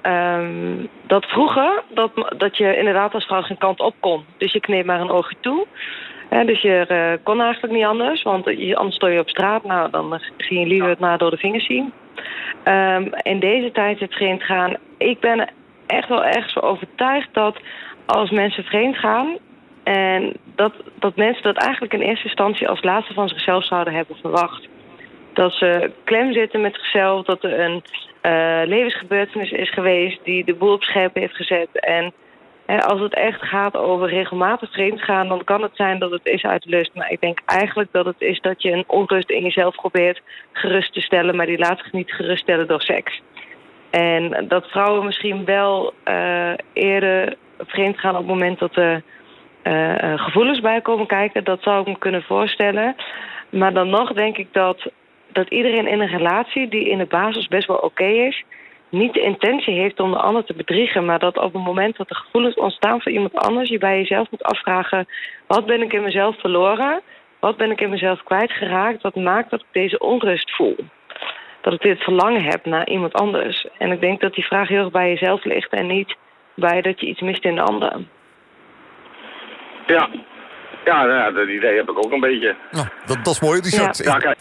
[0.02, 4.24] ehm, dat vroeger dat, dat je inderdaad als vrouw geen kant op kon.
[4.36, 5.66] Dus je kneep maar een oogje toe.
[6.28, 9.64] Hè, dus je eh, kon eigenlijk niet anders, want anders stond je op straat.
[9.64, 11.92] Nou, dan ging je liever het maar door de vingers zien.
[12.62, 15.48] Ehm, in deze tijd het vreemdgaan, ik ben
[15.86, 17.56] echt wel ergens van overtuigd dat
[18.06, 19.38] als mensen vreemd gaan,
[19.86, 24.16] en dat, dat mensen dat eigenlijk in eerste instantie als laatste van zichzelf zouden hebben
[24.16, 24.68] verwacht.
[25.32, 27.82] Dat ze klem zitten met zichzelf, dat er een
[28.22, 31.68] uh, levensgebeurtenis is geweest die de boel op scherp heeft gezet.
[31.72, 32.12] En
[32.66, 36.26] hè, als het echt gaat over regelmatig vreemd gaan, dan kan het zijn dat het
[36.26, 36.94] is uit lust.
[36.94, 40.22] Maar ik denk eigenlijk dat het is dat je een onrust in jezelf probeert
[40.52, 43.22] gerust te stellen, maar die laat zich niet geruststellen door seks.
[43.90, 49.02] En dat vrouwen misschien wel uh, eerder vreemd gaan op het moment dat er
[49.66, 52.96] uh, gevoelens bij komen kijken, dat zou ik me kunnen voorstellen.
[53.50, 54.90] Maar dan nog denk ik dat
[55.32, 58.44] dat iedereen in een relatie die in de basis best wel oké is,
[58.88, 62.10] niet de intentie heeft om de ander te bedriegen, maar dat op het moment dat
[62.10, 65.06] er gevoelens ontstaan voor iemand anders, je bij jezelf moet afvragen:
[65.46, 67.00] wat ben ik in mezelf verloren?
[67.40, 69.02] Wat ben ik in mezelf kwijtgeraakt?
[69.02, 70.76] Wat maakt dat ik deze onrust voel?
[71.60, 73.66] Dat ik dit verlangen heb naar iemand anders.
[73.78, 76.16] En ik denk dat die vraag heel erg bij jezelf ligt en niet
[76.54, 77.92] bij dat je iets mist in de ander.
[79.86, 80.08] Ja,
[80.84, 82.54] ja, nou ja dat idee heb ik ook een beetje.
[82.70, 83.96] Nou, dat, dat is mooi, Richard.
[83.96, 84.38] Ja, ja kijk.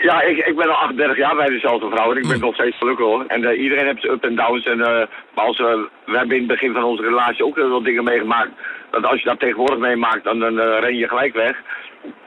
[0.00, 2.40] Ja, ik, ik ben al 38 jaar bij dezelfde vrouw en ik ben mm.
[2.42, 3.24] nog steeds gelukkig hoor.
[3.26, 4.64] En uh, iedereen heeft zijn up en downs.
[4.64, 4.86] En, uh,
[5.34, 5.66] maar als, uh,
[6.04, 8.50] we hebben in het begin van onze relatie ook heel veel dingen meegemaakt.
[8.90, 11.56] Dat als je dat tegenwoordig meemaakt, dan, dan ren je gelijk weg.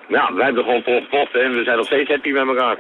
[0.08, 2.78] Ja, wij hebben gewoon voor gevochten en we zijn nog steeds happy met elkaar.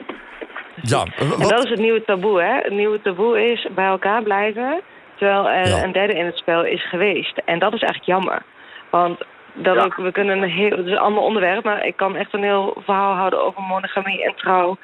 [0.81, 2.53] Ja, en dat is het nieuwe taboe, hè?
[2.53, 4.81] Het nieuwe taboe is bij elkaar blijven,
[5.15, 7.41] terwijl er een derde in het spel is geweest.
[7.45, 8.41] En dat is eigenlijk jammer.
[8.91, 9.19] Want
[9.53, 12.33] dat ook, we kunnen een heel, het is een ander onderwerp, maar ik kan echt
[12.33, 14.77] een heel verhaal houden over monogamie en trouw.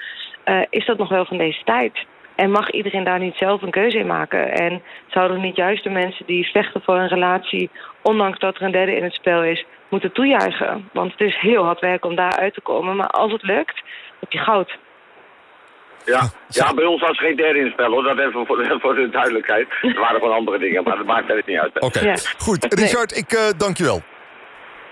[0.46, 2.06] Uh, is dat nog wel van deze tijd?
[2.36, 4.54] En mag iedereen daar niet zelf een keuze in maken?
[4.54, 7.70] En zouden niet juist de mensen die vechten voor een relatie,
[8.02, 10.90] ondanks dat er een derde in het spel is, moeten toejuichen?
[10.94, 12.96] Want het is heel hard werk om daar uit te komen.
[12.96, 13.82] Maar als het lukt,
[14.20, 14.78] heb je goud.
[16.14, 18.04] Ja, ja, bij ons was geen derde in het spel hoor.
[18.04, 19.68] Dat even voor, voor de duidelijkheid.
[19.82, 21.80] Er waren gewoon andere dingen, maar dat maakt het niet uit.
[21.80, 22.74] Oké, goed.
[22.74, 24.02] Richard, ik uh, dank je wel.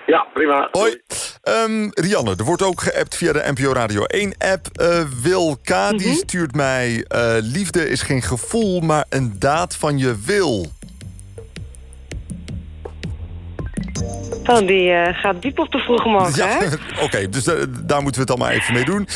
[0.06, 0.68] Ja, prima.
[0.72, 1.02] Hoi.
[1.44, 4.66] Um, Rianne, er wordt ook geappt via de NPO Radio 1-app.
[4.82, 5.68] Uh, eh, Wil K.
[5.98, 6.16] die mhm.
[6.16, 7.06] stuurt mij...
[7.16, 10.66] Uh, liefde is geen gevoel, maar een daad van je wil.
[14.46, 17.44] Oh, die uh, gaat diep op de vroege morgen, ja, Oké, okay, dus
[17.86, 19.08] daar moeten we het allemaal even mee doen.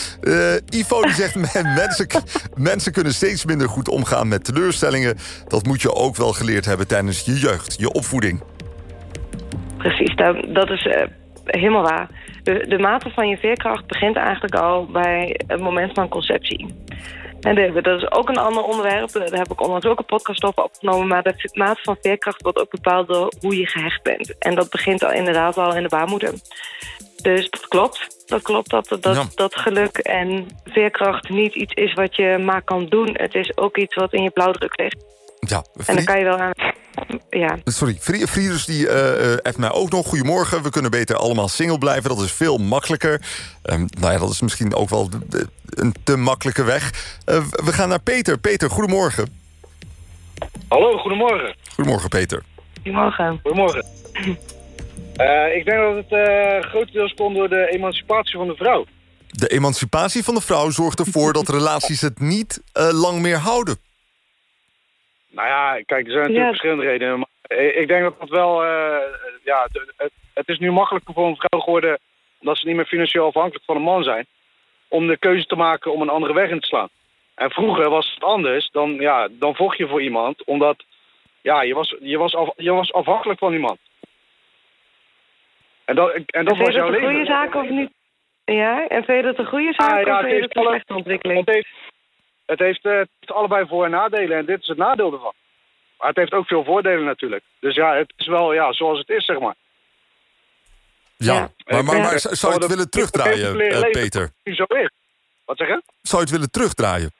[0.69, 1.35] Ivo die zegt,
[1.75, 2.07] mensen,
[2.55, 5.17] mensen kunnen steeds minder goed omgaan met teleurstellingen.
[5.47, 8.41] Dat moet je ook wel geleerd hebben tijdens je jeugd, je opvoeding.
[9.77, 10.15] Precies,
[10.53, 10.93] dat is uh,
[11.45, 12.07] helemaal waar.
[12.43, 16.75] De, de mate van je veerkracht begint eigenlijk al bij het moment van conceptie.
[17.39, 19.11] En dat is ook een ander onderwerp.
[19.11, 21.07] Daar heb ik onlangs ook een podcast over opgenomen.
[21.07, 24.37] Maar de mate van veerkracht wordt ook bepaald door hoe je gehecht bent.
[24.37, 26.33] En dat begint al inderdaad al in de baarmoeder.
[27.21, 28.23] Dus dat klopt.
[28.25, 32.85] Dat klopt dat, dat, dat geluk en veerkracht niet iets is wat je maar kan
[32.85, 33.09] doen.
[33.13, 35.05] Het is ook iets wat in je blauwdruk ligt.
[35.39, 36.51] Ja, En dan kan je wel aan...
[37.29, 37.57] Ja.
[37.63, 37.97] Sorry,
[38.27, 40.07] Frieders die uh, appt mij ook nog.
[40.07, 42.09] Goedemorgen, we kunnen beter allemaal single blijven.
[42.09, 43.21] Dat is veel makkelijker.
[43.63, 45.09] Um, nou ja, dat is misschien ook wel
[45.69, 46.91] een te makkelijke weg.
[47.25, 48.37] Uh, we gaan naar Peter.
[48.37, 49.37] Peter, goedemorgen.
[50.67, 51.55] Hallo, goedemorgen.
[51.73, 52.43] Goedemorgen, Peter.
[52.75, 53.39] Goedemorgen.
[53.41, 53.85] Goedemorgen.
[55.17, 58.85] Uh, ik denk dat het uh, grotendeels komt door de emancipatie van de vrouw.
[59.27, 63.77] De emancipatie van de vrouw zorgt ervoor dat relaties het niet lang meer houden.
[65.29, 67.19] Nou ja, kijk, er zijn natuurlijk verschillende redenen.
[67.19, 68.65] Maar ik denk dat dat wel...
[68.65, 68.97] Uh,
[69.43, 71.99] ja, het, het, is nu makkelijker voor een vrouw geworden...
[72.39, 74.25] dat ze niet meer financieel afhankelijk van een man zijn...
[74.87, 76.89] om de keuze te maken om een andere weg in te slaan.
[77.35, 78.69] En vroeger was het anders.
[78.71, 80.83] Dan, ja, dan vocht je voor iemand, omdat...
[81.41, 83.79] Ja, je was, je was, af, je was afhankelijk van iemand.
[85.85, 87.07] En dat, en dat was jouw leven.
[87.07, 87.91] een goede zaak of niet?
[88.45, 90.93] Ja, en vind je dat een goede zaak ja, of vind je dat een slechte
[90.93, 91.39] ontwikkeling?
[91.39, 91.69] Het heeft,
[92.49, 94.37] het heeft, uh, allebei voor- en nadelen.
[94.37, 95.33] En dit is het nadeel ervan.
[95.97, 97.43] Maar het heeft ook veel voordelen natuurlijk.
[97.59, 99.55] Dus ja, het is wel ja, zoals het is, zeg maar.
[101.17, 104.31] Ja, maar, maar, maar zou je het willen terugdraaien, uh, Peter?
[104.43, 104.89] Zo is.
[105.45, 105.81] Wat zeg je?
[106.01, 107.11] Zou je het willen terugdraaien?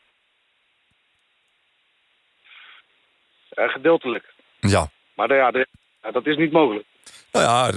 [3.53, 4.33] Uh, gedeeltelijk.
[4.59, 4.89] Ja.
[5.15, 5.51] Maar ja,
[6.11, 6.85] dat is niet mogelijk.
[7.31, 7.71] Nou ja,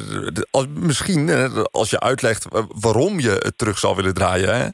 [0.68, 1.30] misschien
[1.70, 4.56] als je uitlegt waarom je het terug zou willen draaien.
[4.56, 4.68] Hè?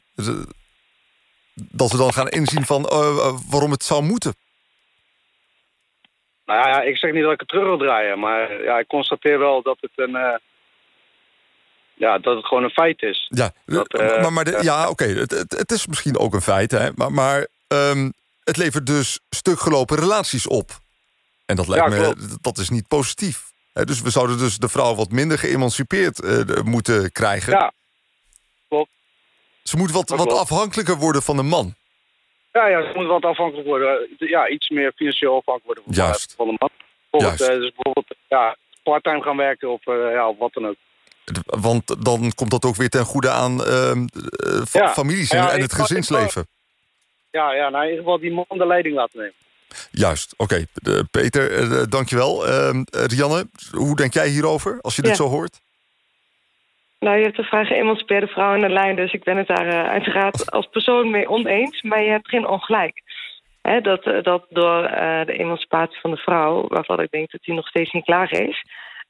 [1.69, 4.33] Dat we dan gaan inzien van uh, waarom het zou moeten?
[6.45, 9.39] Nou ja, ik zeg niet dat ik het terug wil draaien, maar ja, ik constateer
[9.39, 10.09] wel dat het een.
[10.09, 10.35] Uh,
[11.93, 13.27] ja, dat het gewoon een feit is.
[13.29, 16.71] Ja, dat, uh, maar, maar ja, oké, het, het, het, is misschien ook een feit,
[16.71, 20.71] hè, maar, maar um, het levert dus stukgelopen relaties op.
[21.45, 23.51] En dat lijkt ja, me, dat is niet positief.
[23.73, 27.53] Dus we zouden dus de vrouw wat minder geëmancipeerd uh, moeten krijgen.
[27.53, 27.73] Ja.
[29.69, 31.75] Ze moet wat, wat afhankelijker worden van de man.
[32.51, 34.07] Ja, ja, ze moet wat afhankelijk worden.
[34.17, 36.33] Ja, iets meer financieel afhankelijk worden Juist.
[36.37, 36.69] van de man.
[37.09, 40.75] Bijvoorbeeld, uh, dus bijvoorbeeld ja, parttime gaan werken of, uh, ja, of wat dan ook.
[41.45, 44.05] Want dan komt dat ook weer ten goede aan ehm,
[44.89, 46.47] families en, het gezinsleven.
[47.31, 49.33] Ja, ja nou in ieder geval die man de leiding laten nemen.
[49.91, 50.65] Juist, oké.
[51.11, 52.47] Peter, uh, dankjewel.
[52.47, 55.59] Uh, Rianne, hoe denk jij hierover als je dit zo hoort?
[56.99, 58.95] Nou, je hebt de vraag geëmancipeerde vrouw in de lijn...
[58.95, 61.81] dus ik ben het daar uh, uiteraard als persoon mee oneens.
[61.81, 63.01] Maar je hebt geen ongelijk.
[63.81, 64.81] Dat, dat door
[65.25, 66.67] de emancipatie van de vrouw...
[66.67, 68.65] waarvan ik denk dat die nog steeds niet klaar is...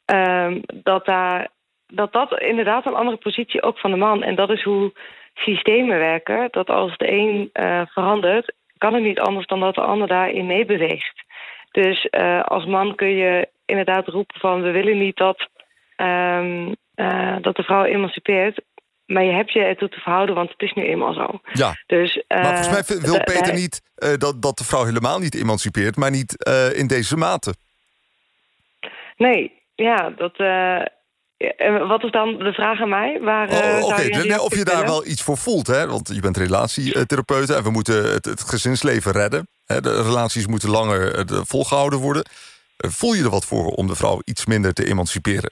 [0.05, 1.47] Ehm, dat, daar,
[1.87, 4.23] dat dat inderdaad een andere positie ook van de man...
[4.23, 4.91] en dat is hoe
[5.33, 6.47] systemen werken...
[6.51, 7.49] dat als de een
[7.91, 11.23] verandert kan het niet anders dan dat de ander daarin meebeweegt.
[11.71, 12.11] Dus
[12.43, 14.61] als man kun je inderdaad roepen van...
[14.61, 15.47] we willen niet dat,
[15.97, 18.61] um, uh, dat de vrouw emancipeert...
[19.05, 21.39] maar je hebt je ertoe te verhouden, want het is nu eenmaal zo.
[21.53, 23.81] Ja, dus, uh, maar volgens mij wil Peter niet
[24.17, 25.95] dat, dat de vrouw helemaal niet emancipeert...
[25.95, 27.53] maar niet in deze mate.
[29.17, 30.37] Nee, ja, dat...
[31.57, 33.19] En wat is dan de vraag aan mij?
[33.21, 35.87] Waar, oh, Oké, of je daar wel iets voor voelt, hè?
[35.87, 39.47] want je bent relatietherapeut en we moeten het, het gezinsleven redden.
[39.65, 39.81] Hè?
[39.81, 42.23] De relaties moeten langer eh, volgehouden worden.
[42.77, 45.51] Eh, voel je er wat voor om de vrouw iets minder te emanciperen?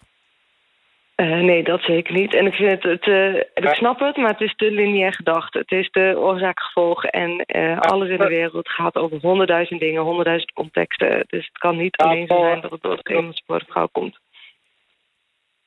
[1.22, 2.34] Uh, nee, dat zeker niet.
[2.34, 5.54] En ik, vind het, het uh, ik snap het, maar het is te lineair gedacht.
[5.54, 10.52] Het is de oorzaak-gevolg en uh, alles in de wereld gaat over honderdduizend dingen, honderdduizend
[10.52, 11.26] contexten.
[11.28, 14.18] Dus het kan niet alleen zo zijn dat het door de emancipeerde vrouw komt.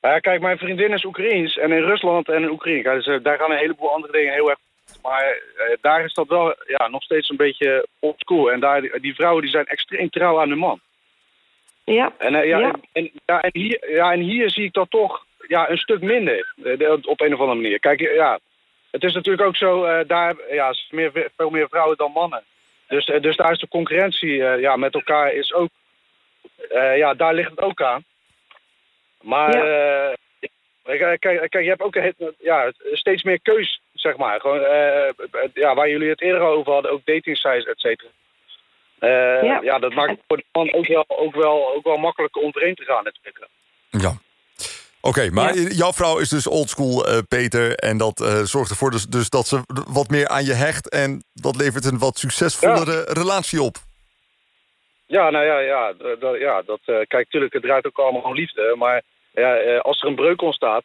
[0.01, 3.01] Ja, kijk, mijn vriendin is Oekraïens en in Rusland en in Oekraïne.
[3.01, 4.59] Dus, daar gaan een heleboel andere dingen heel erg...
[5.01, 5.41] Maar
[5.81, 8.51] daar is dat wel ja, nog steeds een beetje oldschool.
[8.51, 10.79] En daar, die vrouwen die zijn extreem trouw aan hun man.
[11.83, 12.13] Ja.
[12.17, 12.73] En, ja, ja.
[12.91, 16.53] En, ja, en, hier, ja, en hier zie ik dat toch ja, een stuk minder.
[17.01, 17.79] op een of andere manier.
[17.79, 18.39] Kijk, ja,
[18.91, 20.03] het is natuurlijk ook zo...
[20.03, 22.43] daar ja, meer, veel meer vrouwen dan mannen.
[22.87, 25.69] Dus, dus daar is de concurrentie ja, met elkaar is ook...
[26.95, 28.03] ja, daar ligt het ook aan.
[29.21, 30.15] Maar ja.
[30.85, 31.97] uh, kijk, kijk, je hebt ook
[32.39, 34.39] ja, steeds meer keus, zeg maar.
[34.39, 35.09] Gewoon, uh,
[35.53, 38.09] ja, waar jullie het eerder over hadden, ook dating sites, et cetera.
[38.99, 39.59] Uh, ja.
[39.61, 39.79] ja.
[39.79, 42.75] dat maakt het voor de man ook wel, ook wel, ook wel makkelijker om erin
[42.75, 43.47] te gaan natuurlijk.
[43.89, 44.13] Ja.
[45.01, 45.69] Oké, maar ja.
[45.69, 47.75] jouw vrouw is dus oldschool, uh, Peter.
[47.75, 50.89] En dat uh, zorgt ervoor dus, dus, dat ze wat meer aan je hecht.
[50.89, 53.13] En dat levert een wat succesvollere ja.
[53.13, 53.75] relatie op.
[55.05, 58.33] Ja, nou ja, ja, dat, ja, dat, uh, kijk, natuurlijk, het draait ook allemaal om
[58.33, 58.75] liefde.
[58.77, 60.83] Maar ja, als er een breuk ontstaat,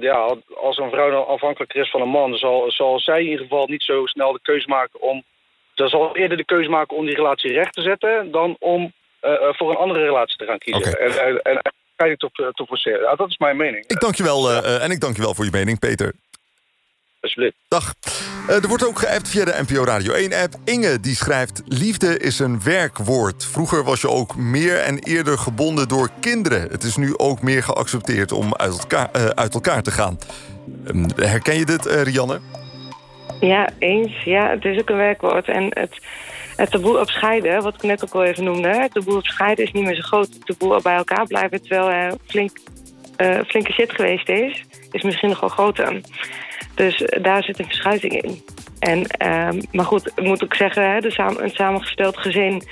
[0.00, 3.46] ja, als een vrouw dan afhankelijk is van een man, zal, zal zij in ieder
[3.46, 5.24] geval niet zo snel de keuze maken om.
[5.74, 8.92] Ze zal eerder de keuze maken om die relatie recht te zetten dan om
[9.50, 10.92] voor een andere relatie te gaan kiezen.
[10.92, 11.06] Okay.
[11.06, 13.00] En, en, en te, te forceren.
[13.00, 13.84] Ja, dat is mijn mening.
[13.86, 14.62] Ik dank je wel, ja.
[14.62, 16.14] en ik dank je wel voor je mening, Peter.
[17.68, 17.94] Dag.
[18.48, 20.54] Uh, er wordt ook geappt via de NPO Radio 1-app.
[20.64, 21.62] Inge die schrijft...
[21.66, 23.44] Liefde is een werkwoord.
[23.44, 26.60] Vroeger was je ook meer en eerder gebonden door kinderen.
[26.60, 30.18] Het is nu ook meer geaccepteerd om uit elkaar, uh, uit elkaar te gaan.
[30.94, 32.40] Uh, herken je dit, Rianne?
[33.40, 34.22] Ja, eens.
[34.24, 35.48] Ja, het is ook een werkwoord.
[35.48, 35.98] En het,
[36.56, 38.68] het taboe op scheiden, wat ik net ook al even noemde...
[38.68, 40.28] het taboe op scheiden is niet meer zo groot.
[40.32, 42.58] Het taboe bij elkaar blijven, terwijl er flink,
[43.46, 44.64] flinke shit geweest is...
[44.90, 46.00] is misschien nog wel groter.
[46.74, 48.42] Dus daar zit een verschuiving in.
[48.78, 52.62] En, uh, maar goed, moet ook zeggen, hè, de samen, een samengesteld gezin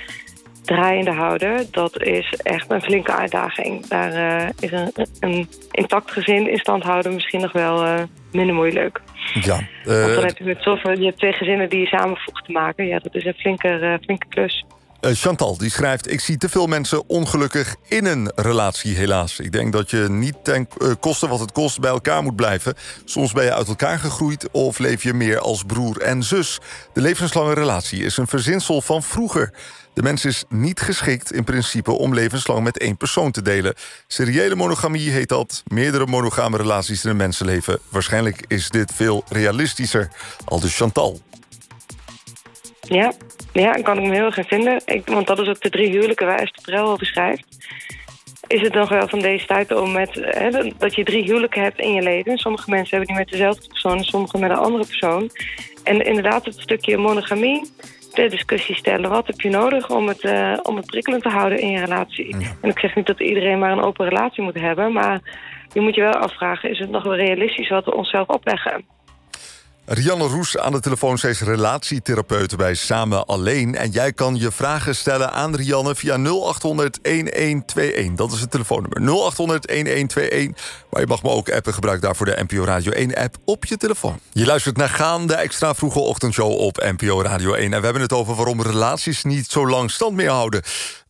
[0.63, 3.87] draaiende houden, dat is echt een flinke uitdaging.
[3.87, 8.55] Daar uh, is een, een, intact gezin in stand houden misschien nog wel uh, minder
[8.55, 9.01] moeilijk.
[9.33, 12.51] Ja, Want dan heb je met zoveel, je hebt twee gezinnen die je samenvoegt te
[12.51, 12.87] maken.
[12.87, 14.65] Ja, dat is een flinke, flinke klus.
[15.11, 16.11] Chantal die schrijft...
[16.11, 19.39] ik zie te veel mensen ongelukkig in een relatie, helaas.
[19.39, 20.67] Ik denk dat je niet ten
[20.99, 22.73] koste wat het kost bij elkaar moet blijven.
[23.05, 26.59] Soms ben je uit elkaar gegroeid of leef je meer als broer en zus.
[26.93, 29.53] De levenslange relatie is een verzinsel van vroeger.
[29.93, 33.73] De mens is niet geschikt in principe om levenslang met één persoon te delen.
[34.07, 35.63] Seriële monogamie heet dat.
[35.67, 37.79] Meerdere monogame relaties in een mensenleven.
[37.89, 40.11] Waarschijnlijk is dit veel realistischer.
[40.45, 41.19] Al dus Chantal.
[42.81, 43.13] Ja,
[43.53, 44.81] ja, kan ik me heel erg in vinden.
[44.85, 47.45] Ik, want dat is ook de drie huwelijken waar Esther Perel over schrijft.
[48.47, 51.79] Is het nog wel van deze tijd om met, hè, dat je drie huwelijken hebt
[51.79, 52.37] in je leven.
[52.37, 55.29] Sommige mensen hebben die met dezelfde persoon, sommige met een andere persoon.
[55.83, 57.71] En inderdaad het stukje monogamie
[58.13, 59.09] ter discussie stellen.
[59.09, 62.37] Wat heb je nodig om het, uh, om het prikkelend te houden in je relatie?
[62.37, 62.47] Ja.
[62.61, 65.19] En ik zeg niet dat iedereen maar een open relatie moet hebben, maar
[65.73, 68.85] je moet je wel afvragen, is het nog wel realistisch wat we onszelf opleggen?
[69.85, 71.17] Rianne Roes aan de telefoon.
[71.17, 73.75] Zij is relatietherapeut bij Samen Alleen.
[73.75, 76.21] En jij kan je vragen stellen aan Rianne via 0800-1121.
[78.15, 79.31] Dat is het telefoonnummer.
[79.31, 80.59] 0800-1121.
[80.89, 81.73] Maar je mag me ook appen.
[81.73, 84.19] Gebruik daarvoor de NPO Radio 1-app op je telefoon.
[84.31, 87.73] Je luistert naar Gaan, de extra vroege ochtendshow op NPO Radio 1.
[87.73, 90.61] En we hebben het over waarom relaties niet zo lang stand meer houden.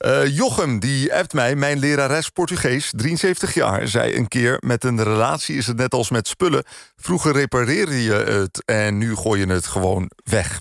[0.05, 3.87] Uh, Jochem, die appt mij, mijn lerares Portugees, 73 jaar...
[3.87, 6.63] zei een keer, met een relatie is het net als met spullen.
[6.95, 10.59] Vroeger repareerde je het en nu gooi je het gewoon weg.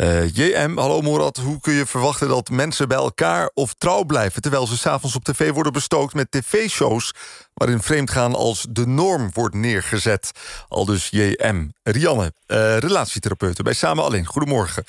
[0.00, 4.42] Uh, JM, hallo Morat, hoe kun je verwachten dat mensen bij elkaar of trouw blijven...
[4.42, 7.14] terwijl ze s'avonds op tv worden bestookt met tv-shows...
[7.54, 10.30] waarin vreemdgaan als de norm wordt neergezet.
[10.68, 11.68] Al dus JM.
[11.82, 14.26] Rianne, uh, relatietherapeute bij Samen Alleen.
[14.26, 14.84] Goedemorgen.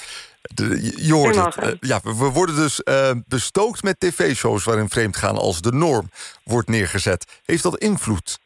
[0.53, 1.63] De, je hoort het.
[1.63, 2.83] Uh, ja, we worden dus
[3.27, 4.63] bestookt met tv-shows...
[4.63, 6.09] waarin vreemdgaan als de norm
[6.43, 7.41] wordt neergezet.
[7.45, 8.39] Heeft dat invloed?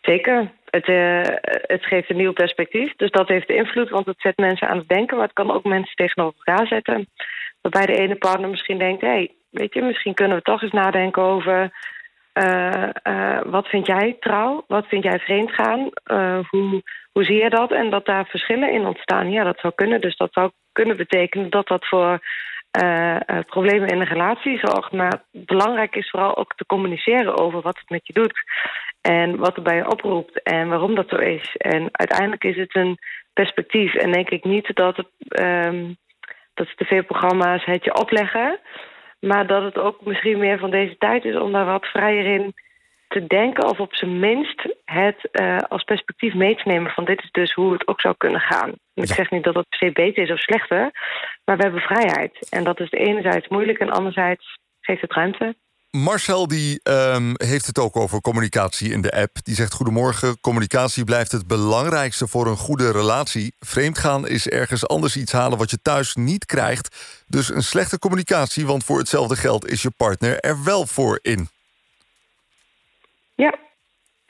[0.00, 0.52] Zeker.
[0.70, 2.96] Het, uh, het geeft een nieuw perspectief.
[2.96, 5.16] Dus dat heeft invloed, want het zet mensen aan het denken.
[5.16, 7.08] Maar het kan ook mensen tegenover elkaar zetten.
[7.60, 9.00] Waarbij de ene partner misschien denkt...
[9.00, 11.72] hé, hey, weet je, misschien kunnen we toch eens nadenken over...
[13.44, 14.64] Wat vind jij trouw?
[14.68, 15.90] Wat vind jij vreemdgaan?
[16.50, 16.82] hoe,
[17.16, 17.72] hoe zie je dat?
[17.72, 19.30] En dat daar verschillen in ontstaan.
[19.30, 20.00] Ja, dat zou kunnen.
[20.00, 22.18] Dus dat zou kunnen betekenen dat dat voor
[23.46, 24.92] problemen in een relatie zorgt.
[24.92, 28.42] Maar belangrijk is vooral ook te communiceren over wat het met je doet.
[29.00, 31.56] En wat er bij je oproept en waarom dat zo is.
[31.56, 32.98] En uiteindelijk is het een
[33.32, 33.94] perspectief.
[33.94, 35.96] En denk ik niet dat, het, um,
[36.54, 38.58] dat tv-programma's het je opleggen.
[39.20, 42.54] Maar dat het ook misschien meer van deze tijd is om daar wat vrijer in
[43.08, 43.68] te denken.
[43.68, 47.52] Of op zijn minst het uh, als perspectief mee te nemen van dit is dus
[47.52, 48.72] hoe het ook zou kunnen gaan.
[48.92, 49.02] Ja.
[49.02, 50.90] Ik zeg niet dat het per se beter is of slechter.
[51.44, 52.48] Maar we hebben vrijheid.
[52.50, 55.54] En dat is enerzijds moeilijk en anderzijds geeft het ruimte.
[55.90, 59.36] Marcel die, um, heeft het ook over communicatie in de app.
[59.42, 63.54] Die zegt: Goedemorgen, communicatie blijft het belangrijkste voor een goede relatie.
[63.58, 66.96] Vreemdgaan is ergens anders iets halen wat je thuis niet krijgt.
[67.26, 71.48] Dus een slechte communicatie, want voor hetzelfde geld is je partner er wel voor in.
[73.36, 73.54] Ja,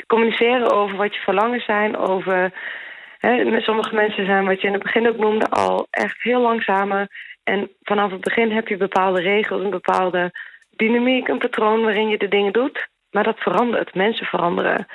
[0.06, 2.52] communiceren over wat je verlangen zijn, over.
[3.18, 6.40] Hè, met sommige mensen zijn, wat je in het begin ook noemde, al echt heel
[6.40, 7.08] langzamer.
[7.44, 10.32] En vanaf het begin heb je bepaalde regels, een bepaalde
[10.70, 12.88] dynamiek, een patroon waarin je de dingen doet.
[13.10, 13.94] Maar dat verandert.
[13.94, 14.86] Mensen veranderen.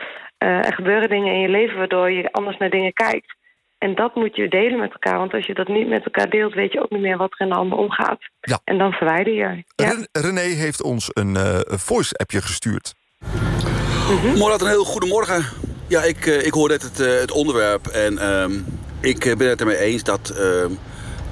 [0.44, 3.36] Uh, er gebeuren dingen in je leven waardoor je anders naar dingen kijkt.
[3.78, 5.18] En dat moet je delen met elkaar.
[5.18, 7.46] Want als je dat niet met elkaar deelt, weet je ook niet meer wat er
[7.46, 8.20] in de ander omgaat.
[8.42, 8.60] Ja.
[8.64, 9.64] En dan verwijder je.
[9.76, 10.06] Ja.
[10.12, 12.94] René heeft ons een uh, voice-appje gestuurd.
[14.12, 14.38] Mm -hmm.
[14.38, 15.46] Morad, een heel goedemorgen.
[15.88, 17.88] Ja, ik, uh, ik hoor net het, het onderwerp.
[17.88, 18.66] En um,
[19.00, 20.72] ik ben het ermee eens dat ehm,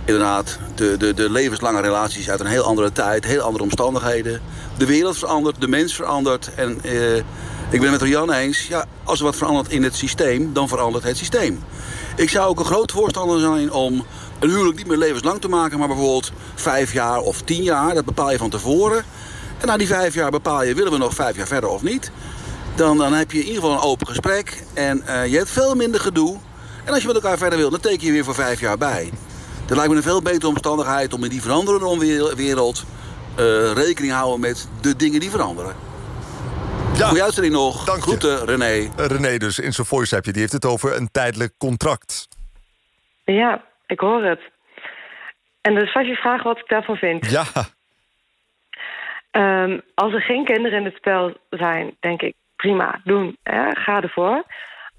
[0.06, 4.42] inderdaad de, de, de levenslange relaties uit een heel andere tijd, heel andere omstandigheden.
[4.78, 6.50] De wereld verandert, de mens verandert.
[6.56, 6.76] En
[7.70, 10.68] ik ben het met Rianne eens, ja, als er wat verandert in het systeem, dan
[10.68, 11.64] verandert het systeem.
[12.16, 14.06] Ik zou ook een groot voorstander zijn om
[14.40, 17.94] een huwelijk niet meer levenslang te maken, maar bijvoorbeeld vijf jaar of tien jaar.
[17.94, 19.04] Dat bepaal je van tevoren.
[19.58, 22.12] En na die vijf jaar bepaal je, willen we nog vijf jaar verder of niet?
[22.76, 25.76] Dan, dan heb je in ieder geval een open gesprek en uh, je hebt veel
[25.76, 26.40] minder gedoe.
[26.86, 29.10] En als je met elkaar verder wil, dan teken je weer voor vijf jaar bij.
[29.68, 32.86] Dat lijkt me een veel betere omstandigheid om in die veranderende wereld
[33.40, 35.76] uh, rekening houden met de dingen die veranderen.
[36.96, 37.08] Ja.
[37.08, 37.86] Goeie uitzending nog.
[37.86, 38.74] Dank Groeten, René.
[38.74, 40.32] Uh, René dus in zijn voice appje.
[40.32, 42.28] Die heeft het over een tijdelijk contract.
[43.26, 44.42] Ja, ik hoor het.
[45.62, 47.30] En dus was je vraag wat ik daarvan vind.
[47.30, 47.46] Ja.
[49.32, 53.38] Um, als er geen kinderen in het spel zijn, denk ik, prima, doen.
[53.44, 53.70] Hè?
[53.72, 54.44] Ga ervoor.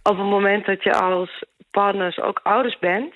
[0.03, 3.15] Op het moment dat je als partners ook ouders bent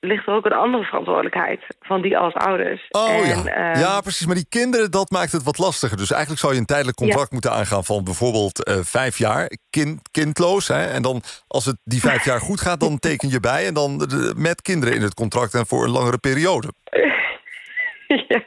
[0.00, 2.86] ligt er ook een andere verantwoordelijkheid van die als ouders.
[2.90, 3.74] Oh en, ja.
[3.74, 4.26] Uh, ja, precies.
[4.26, 5.96] Maar die kinderen, dat maakt het wat lastiger.
[5.96, 7.32] Dus eigenlijk zou je een tijdelijk contract ja.
[7.32, 10.68] moeten aangaan van bijvoorbeeld uh, vijf jaar, kind, kindloos.
[10.68, 10.84] Hè?
[10.86, 13.66] En dan als het die vijf jaar goed gaat, dan teken je bij.
[13.66, 16.68] En dan de, met kinderen in het contract en voor een langere periode.
[18.28, 18.42] ja,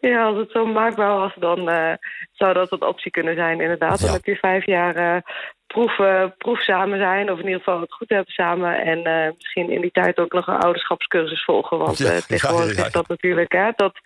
[0.00, 1.92] ja, als het zo maakbaar was, dan uh,
[2.32, 3.98] zou dat een optie kunnen zijn, inderdaad.
[4.00, 4.04] Ja.
[4.04, 5.22] Dan heb je vijf jaar uh,
[5.66, 8.80] proef, uh, proef samen zijn, of in ieder geval het goed hebben samen.
[8.80, 11.78] En misschien in die tijd ook nog een ouderschapscursus volgen.
[11.78, 13.98] Want ja, tegenwoordig ja, ja, is dat natuurlijk, hè, dat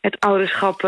[0.00, 0.82] het ouderschap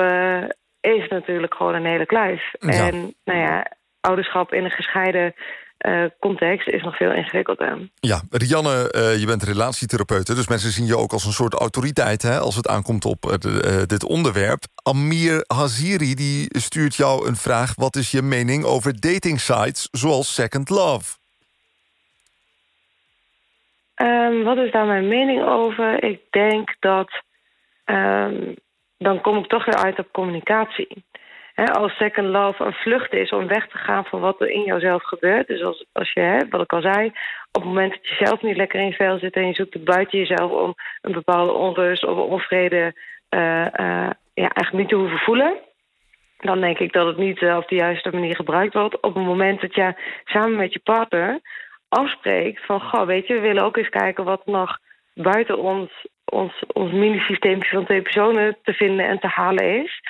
[0.80, 2.53] is natuurlijk gewoon een hele kluif.
[2.59, 3.66] En nou ja,
[4.01, 5.34] ouderschap in een gescheiden
[5.83, 7.91] uh, context is nog veel ingewikkelder.
[8.01, 12.22] Ja, Rianne, uh, je bent relatietherapeut, dus mensen zien je ook als een soort autoriteit
[12.22, 14.62] hè, als het aankomt op uh, de, dit onderwerp.
[14.83, 20.35] Amir Haziri die stuurt jou een vraag: wat is je mening over dating sites zoals
[20.35, 21.16] Second Love?
[23.97, 26.05] Um, wat is daar mijn mening over?
[26.05, 27.22] Ik denk dat
[27.85, 28.55] um,
[28.99, 31.05] dan kom ik toch weer uit op communicatie.
[31.55, 34.65] He, als second love een vlucht is om weg te gaan van wat er in
[34.65, 35.47] jouzelf gebeurt.
[35.47, 37.07] Dus als, als je, he, wat ik al zei,
[37.53, 39.35] op het moment dat je zelf niet lekker in vel zit...
[39.35, 42.95] en je zoekt het buiten jezelf om een bepaalde onrust of onvrede...
[43.31, 45.59] Uh, uh, ja, eigenlijk niet te hoeven voelen...
[46.39, 49.01] dan denk ik dat het niet uh, op de juiste manier gebruikt wordt.
[49.01, 49.95] Op het moment dat je
[50.25, 51.41] samen met je partner
[51.89, 52.81] afspreekt van...
[52.81, 54.79] goh, weet je, we willen ook eens kijken wat nog
[55.15, 55.91] buiten ons
[56.33, 60.01] ons, ons mini-systeempje van twee personen te vinden en te halen is.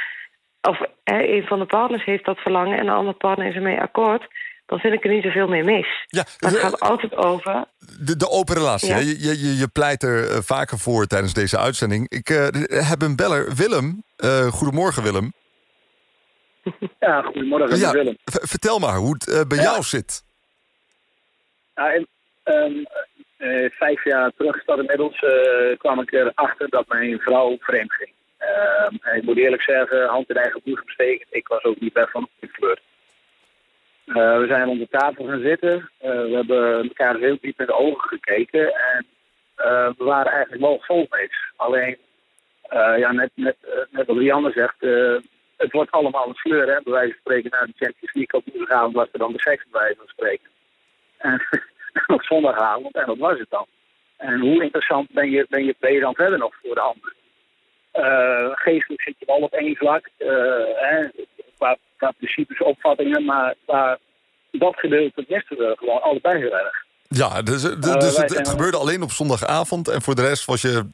[0.69, 3.81] Of hè, een van de partners heeft dat verlangen en de andere partner is ermee
[3.81, 4.29] akkoord.
[4.67, 5.87] Dan vind ik er niet zoveel meer mis.
[6.07, 7.65] Ja, maar het gaat altijd over.
[8.01, 8.89] De, de open relatie.
[8.89, 8.95] Ja.
[8.95, 9.01] hè?
[9.01, 12.09] Je, je, je pleit er eh, vaker voor tijdens deze uitzending.
[12.11, 12.47] Ik eh,
[12.89, 14.03] heb een beller, Willem.
[14.17, 15.33] Eh, goedemorgen, Willem.
[17.01, 18.17] Ja, goedemorgen, Ja, Willem.
[18.25, 20.23] vertel maar hoe het eh, bij jou zit.
[21.75, 22.09] Ja, en,
[22.43, 22.85] ehm,
[23.37, 28.11] eh, vijf jaar terug inmiddels, eh, kwam ik erachter dat mijn vrouw vreemd ging.
[28.53, 31.27] Ehm, ik moet eerlijk zeggen, hand in eigen boezem steken.
[31.31, 32.81] Ik was ook niet weg van flirt.
[34.07, 35.91] Eh, we zijn rond de tafel gaan zitten.
[35.99, 38.75] Eh, we hebben elkaar heel diep in de ogen gekeken.
[38.75, 39.07] En
[39.55, 41.53] eh, we waren eigenlijk wel soulmates.
[41.57, 41.97] Alleen,
[42.97, 43.57] ja, net, net,
[43.91, 44.77] wat Rianne zegt,
[45.57, 46.67] het wordt allemaal een sleur.
[46.67, 46.81] Hè?
[46.83, 49.65] Bij wijze van spreken, na de Champions League op woensdagavond was er dan de seks
[49.71, 50.49] bij wijze van spreken.
[51.19, 51.43] En
[52.17, 53.67] op zondagavond, en dat was het dan.
[54.17, 57.13] En hoe interessant ben je, ben je, ben je dan verder nog voor de ander?
[57.93, 60.29] Eh, geestelijk zit je wel op één vlak, eh,
[60.75, 61.07] hè,
[61.59, 63.99] qua, qua principes, opvattingen, maar, maar
[64.51, 66.85] dat gedeelte misten we gewoon allebei heel erg.
[67.09, 69.89] Ja, dus, eh, Eh, dus het, het gebeurde alleen op zondagavond.
[69.89, 70.89] En voor de rest was je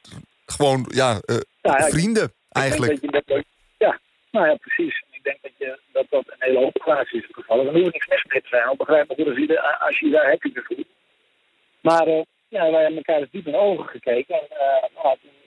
[0.46, 3.12] gewoon ja, eh, ik- vrienden Ik eigenlijk.
[3.12, 3.44] dat dat,
[3.78, 3.98] ja,
[4.30, 5.02] nou ja, precies.
[5.10, 7.66] Ik denk dat je, dat, dat een hele plaats is gevallen.
[7.66, 8.70] Er hoeft niks mis mee te zijn.
[8.72, 10.86] Ik begrijp goed als je, als je daar happy voelt.
[11.80, 14.34] Maar eh, ja, wij hebben elkaar dus diep in de ogen gekeken.
[14.34, 15.37] En, eh, nou, toen- Eh,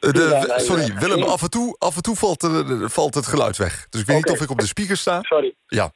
[0.00, 3.26] de- wij- sorry, wij- Willem, af en toe, af en toe valt, eh, valt het
[3.26, 3.88] geluid weg.
[3.88, 5.22] Dus ik weet niet of ik op de speaker sta.
[5.22, 5.54] Sorry.
[5.66, 5.90] Ja.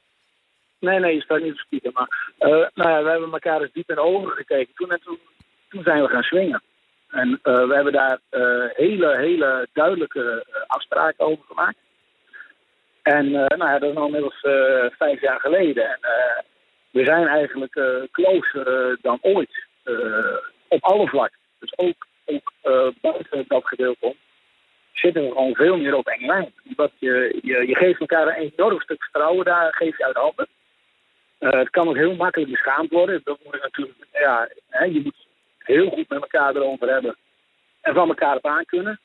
[0.81, 1.91] Nee, nee, je staat niet op speaker.
[1.95, 2.09] Maar
[2.39, 4.75] eh, nou ja, we hebben elkaar dus diep in de ogen gekeken.
[4.75, 5.19] Toen, en toen,
[5.69, 6.63] toen zijn we gaan swingen.
[7.11, 11.77] En eh, we hebben daar eh, hele, hele duidelijke eh, afspraken over gemaakt.
[13.03, 15.85] En eh, nou ja, dat is nu inmiddels eh, vijf jaar geleden.
[15.85, 16.43] En eh,
[16.91, 19.67] we zijn eigenlijk eh closer eh, dan ooit.
[19.83, 19.95] eh,
[20.69, 21.39] op alle vlakken.
[21.59, 24.15] Dus ook, ook eh, buiten dat gedeelte om
[24.93, 26.53] zitten we gewoon veel meer op één lijn.
[26.65, 30.49] Omdat je, je, je geeft elkaar een enorm stuk vertrouwen, daar geef je uit handen.
[31.39, 33.21] Eh, het kan ook heel makkelijk beschaamd worden.
[33.25, 35.27] Dat moet je natuurlijk, ja, hè, je moet
[35.59, 37.17] heel goed met elkaar erover hebben.
[37.81, 39.01] En van elkaar op aan kunnen.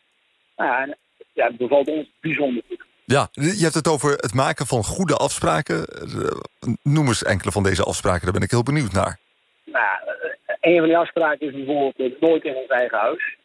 [0.56, 0.98] Nou ja, en,
[1.34, 2.84] ja, het bevalt ons bijzonder goed.
[3.06, 5.86] Ja, je hebt het over het maken van goede afspraken.
[5.86, 6.42] Eh,
[6.84, 9.20] Noem eens enkele van deze afspraken, daar ben ik heel benieuwd naar.
[9.64, 9.98] Nou,
[10.64, 13.38] een van die afspraken is bijvoorbeeld eh, nooit in ons eigen huis.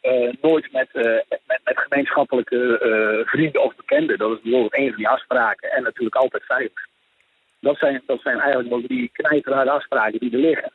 [0.00, 1.02] Eh, nooit met, eh,
[1.46, 4.18] met, met gemeenschappelijke vrienden of bekenden.
[4.18, 5.70] Dat is bijvoorbeeld een van die afspraken.
[5.70, 6.86] En natuurlijk altijd veilig.
[7.60, 10.72] Dat zijn, dat zijn eigenlijk wel die knijterharde afspraken die er liggen.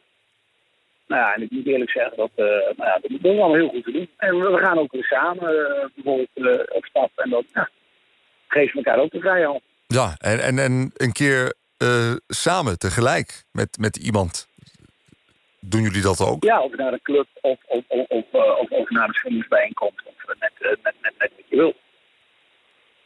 [1.07, 3.69] Nou ja, en ik moet eerlijk zeggen, dat, eh, nou ja, dat, is allemaal heel
[3.69, 4.09] goed te doen.
[4.17, 7.11] En we, gaan ook weer samen bijvoorbeeld eh, op stap.
[7.15, 7.69] En dat ja,
[8.47, 9.61] geeft elkaar ook de vrijheid.
[9.87, 11.53] Ja, en, en, en een keer
[12.27, 14.47] samen, tegelijk, met, met iemand.
[15.65, 16.43] Doen jullie dat ook?
[16.43, 20.03] Ja, of naar een club of, of, of, of, eh, of, of naar een swingersbijeenkomst.
[20.05, 21.73] Of eh, net, eh, net, net, net wat je wil.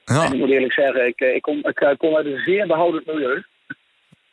[0.06, 2.68] En ik moet eerlijk zeggen, ik, eh, ik, kom, ik eh, kom uit een zeer
[2.68, 3.44] behoudend milieu.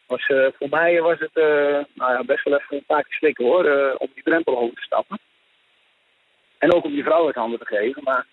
[0.06, 3.12] Was, eh, voor mij was het eh, nou ja, best wel even een paar keer
[3.12, 5.18] slikken hoor, eh, om die drempel over te stappen.
[6.58, 8.02] En ook om die vrouw uit handen te geven.
[8.02, 8.26] Maar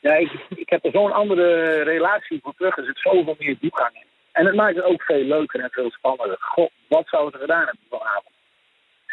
[0.00, 2.76] ja, ik, ik heb er zo'n andere relatie voor terug.
[2.76, 4.06] Er zit zoveel meer diepgang in.
[4.32, 6.36] En het maakt het ook veel leuker en veel spannender.
[6.40, 8.33] God, wat zou ze gedaan hebben vanavond?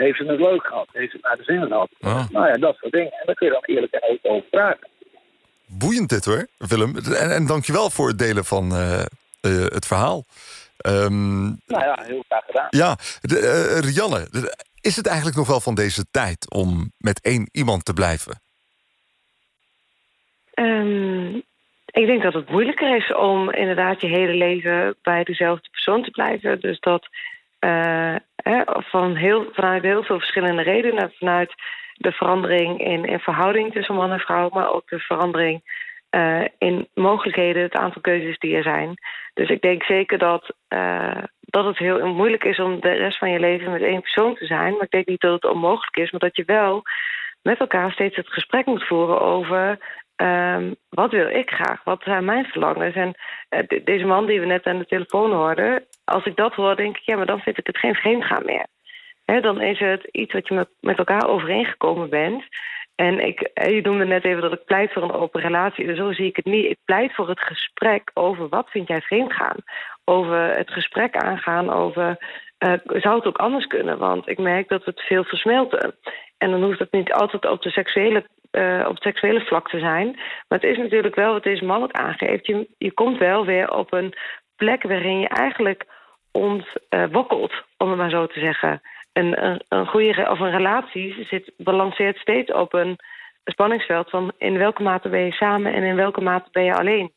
[0.02, 0.88] Heeft ze het leuk gehad?
[0.92, 1.90] Heeft ze het naar de zin gehad?
[2.32, 3.12] Nou ja, dat soort dingen.
[3.12, 4.88] En daar kun je dan eerlijk en open over praten.
[5.66, 6.96] Boeiend dit hoor, Willem.
[6.98, 9.06] En, en dankjewel voor het delen van eh, eh,
[9.66, 10.26] het verhaal.
[10.78, 12.68] Ehm, Nou ja, heel graag gedaan.
[12.70, 17.22] ja, de, eh, Rianne, de- is het eigenlijk nog wel van deze tijd om met
[17.22, 18.42] één iemand te blijven?
[20.54, 21.36] Ehm,
[21.86, 26.12] ik denk dat het moeilijker is om inderdaad je hele leven bij dezelfde persoon te
[26.12, 26.60] blijven.
[26.60, 27.08] Dus dat
[27.60, 28.16] eh,
[28.74, 31.12] van heel, vanuit heel veel verschillende redenen.
[31.18, 31.54] Vanuit
[31.94, 35.62] de verandering in, in verhouding tussen man en vrouw, maar ook de verandering
[36.10, 38.94] eh, in mogelijkheden, het aantal keuzes die er zijn.
[39.34, 43.32] Dus ik denk zeker dat, eh, dat het heel moeilijk is om de rest van
[43.32, 44.74] je leven met één persoon te zijn.
[44.74, 46.82] Maar ik denk niet dat het onmogelijk is, maar dat je wel
[47.42, 49.78] met elkaar steeds het gesprek moet voeren over
[50.26, 52.96] ehm, wat wil ik graag, wat zijn mijn verlangens.
[52.96, 53.14] En
[53.50, 56.76] eh, de- deze man die we net aan de telefoon hoorden, als ik dat hoor,
[56.76, 58.66] denk ik, ja, maar dan vind ik het geen vreemdgaan meer.
[59.26, 62.44] Hè, dan is het iets wat je met, met elkaar overeengekomen bent.
[62.96, 65.86] En ik, hè, je noemde net even dat ik pleit voor een open relatie.
[65.88, 66.66] Dus zo zie ik het niet.
[66.66, 69.56] Ik pleit voor het gesprek over wat vind jij vreemdgaan.
[70.06, 72.18] Over het gesprek aangaan over...
[72.58, 73.98] eh, zou het ook anders kunnen?
[73.98, 75.96] Want ik merk dat het veel versmelten.
[76.42, 79.80] En dan hoeft het niet altijd op, de seksuele, eh, op het seksuele vlak te
[79.80, 80.12] zijn.
[80.48, 82.46] Maar het is natuurlijk wel wat deze man ook aangeeft.
[82.48, 84.14] Je, je komt wel weer op een
[84.56, 85.86] plek waarin je eigenlijk
[86.32, 88.82] ontwokkelt, om het maar zo te zeggen.
[89.14, 93.00] Een, een, een goede of een relatie zit, balanceert steeds op een
[93.44, 97.12] spanningsveld van in welke mate ben je samen en in welke mate ben je alleen.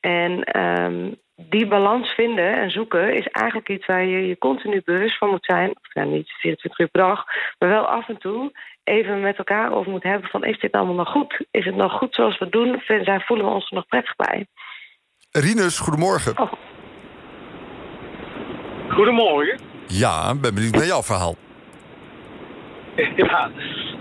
[0.00, 5.18] En ehm, die balans vinden en zoeken is eigenlijk iets waar je je continu bewust
[5.18, 5.70] van moet zijn.
[5.70, 7.24] Of ja, niet 24 uur per dag,
[7.58, 8.52] maar wel af en toe
[8.84, 11.46] even met elkaar over moet hebben van is dit allemaal nog goed?
[11.50, 12.82] Is het nog goed zoals we het doen?
[12.86, 14.46] Zijn, voelen we ons er nog prettig bij?
[15.30, 16.38] Rinus, goedemorgen.
[16.38, 16.52] Oh.
[18.88, 19.60] Goedemorgen.
[19.86, 21.34] Ja, ben benieuwd naar jouw verhaal.
[23.16, 23.50] Ja,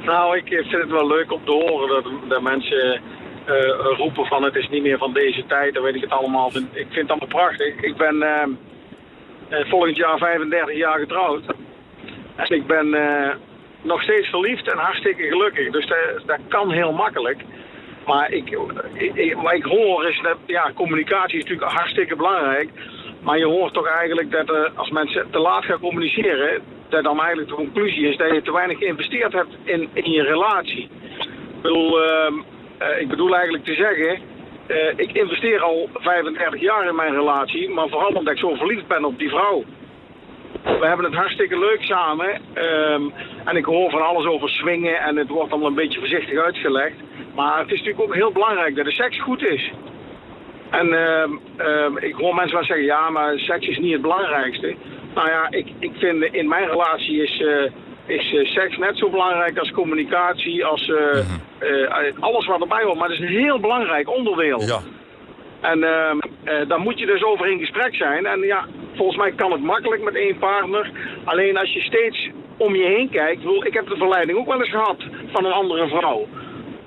[0.06, 3.17] nou, ik vind het wel leuk om te horen dat, dat mensen uh,
[3.98, 5.74] roepen van het is niet meer van deze tijd.
[5.74, 6.48] Dan weet ik het allemaal.
[6.48, 7.76] Ik vind het allemaal prachtig.
[7.82, 11.44] Ik ben uh, volgend jaar 35 jaar getrouwd.
[12.36, 12.96] En ik ben
[13.82, 15.72] nog steeds verliefd en hartstikke gelukkig.
[15.72, 15.88] Dus
[16.26, 17.42] dat, kan heel makkelijk.
[18.06, 18.58] Maar ik,
[18.94, 22.70] ik, wat ik hoor is dat ja, communicatie is natuurlijk hartstikke belangrijk.
[23.22, 27.50] Maar je hoort toch eigenlijk dat als mensen te laat gaan communiceren, dat dan eigenlijk
[27.50, 30.84] de conclusie is dat je te weinig geïnvesteerd hebt in, in je relatie.
[30.84, 32.32] Ik bedoel, uh,
[32.82, 34.20] uh, ik bedoel eigenlijk te zeggen,
[34.96, 39.06] ik investeer al 35 jaar in mijn relatie, maar vooral omdat ik zo verliefd ben
[39.06, 39.64] op die vrouw.
[40.64, 42.42] We hebben het hartstikke leuk samen.
[42.56, 43.14] Um,
[43.46, 46.96] en ik hoor van alles over swingen en het wordt allemaal een beetje voorzichtig uitgelegd.
[47.36, 49.72] Maar het is natuurlijk ook heel belangrijk dat de seks goed is.
[50.70, 54.76] En uh, ik hoor mensen wel zeggen, ja, maar seks is niet het belangrijkste.
[55.14, 57.72] Nou ja, ik, ik vind in mijn relatie is, uh,
[58.08, 62.20] is uh, seks net zo belangrijk als communicatie, als mhm.
[62.20, 62.98] alles wat erbij hoort.
[62.98, 64.62] Maar het is een heel belangrijk onderdeel.
[64.62, 64.80] Ja.
[65.62, 66.18] En ehm,
[66.68, 68.26] daar moet je dus over in gesprek zijn.
[68.26, 70.92] En ja, volgens mij kan het makkelijk met één partner.
[71.24, 74.70] Alleen als je steeds om je heen kijkt, ik heb de verleiding ook wel eens
[74.70, 76.28] gehad van een andere vrouw.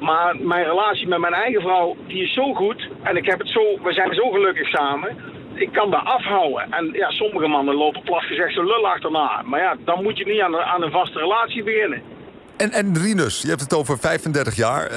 [0.01, 2.89] Maar mijn relatie met mijn eigen vrouw, die is zo goed.
[3.03, 5.17] En ik heb het zo, we zijn zo gelukkig samen.
[5.61, 6.73] Ik kan daar afhouden.
[6.73, 9.43] En ja, sommige mannen lopen plat gezegd zo lul achterna.
[9.45, 12.03] Maar ja, dan moet je niet aan, aan een vaste relatie beginnen.
[12.57, 14.91] En, en Rinus, je hebt het over 35 jaar.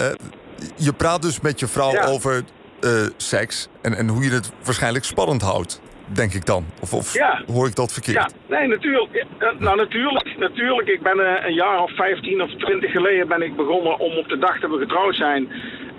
[0.76, 2.44] je praat dus met je vrouw over
[2.82, 3.68] uh, seks.
[3.82, 6.66] En, en hoe je het waarschijnlijk spannend houdt denk ik dan.
[6.82, 8.16] Of, of hoor ik dat verkeerd?
[8.16, 9.26] Ja, nee, natuurlijk.
[9.60, 10.38] Nou, natuurlijk.
[10.38, 10.88] natuurlijk.
[10.88, 14.30] Ik ben uh, een jaar of 15 of 20 geleden ben ik begonnen om op
[14.30, 15.48] de dag dat we getrouwd zijn,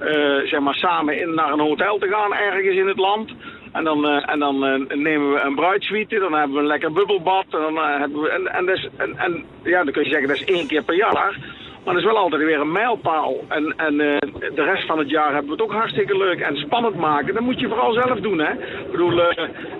[0.03, 3.33] uh, zeg maar samen in, naar een hotel te gaan ergens in het land.
[3.75, 4.59] En dan, uh, en dan
[4.89, 7.45] nemen we een bruidsuite, dan hebben we een lekker bubbelbad.
[7.51, 10.37] En, dan, hebben we, en, en, dus, en, en ja, dan kun je zeggen dat
[10.37, 11.37] is één keer per jaar.
[11.85, 13.35] Maar dat is wel altijd weer een mijlpaal.
[13.49, 14.17] En, en uh,
[14.55, 17.35] de rest van het jaar hebben we het ook hartstikke leuk en spannend maken.
[17.35, 18.39] Dat moet je vooral zelf doen.
[18.39, 18.53] Hè?
[18.53, 19.27] Ik bedoel, uh,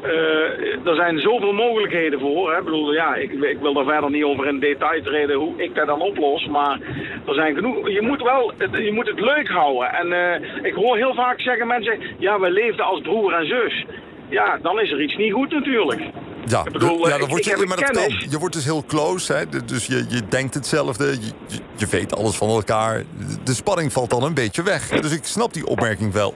[0.05, 2.53] uh, er zijn zoveel mogelijkheden voor.
[2.53, 2.59] Hè?
[2.59, 5.75] Ik bedoel, ja, ik, ik, wil daar verder niet over in detail treden hoe ik
[5.75, 6.47] dat dan oplos.
[6.47, 6.79] Maar
[7.27, 7.89] er zijn genoeg.
[7.91, 9.93] Je moet wel, je moet het leuk houden.
[9.93, 13.85] En ik hoor heel vaak zeggen mensen, ja, we leefden als broer en zus.
[14.29, 16.01] Ja, dan is er iets niet goed natuurlijk.
[16.47, 19.65] Ja, bedoel, ja dan word je, maar dat Je wordt dus heel close, hè?
[19.65, 23.03] dus je, je denkt hetzelfde, je, je, weet alles van elkaar.
[23.45, 24.89] De spanning valt dan een beetje weg.
[24.89, 26.35] Dus ik snap die opmerking wel.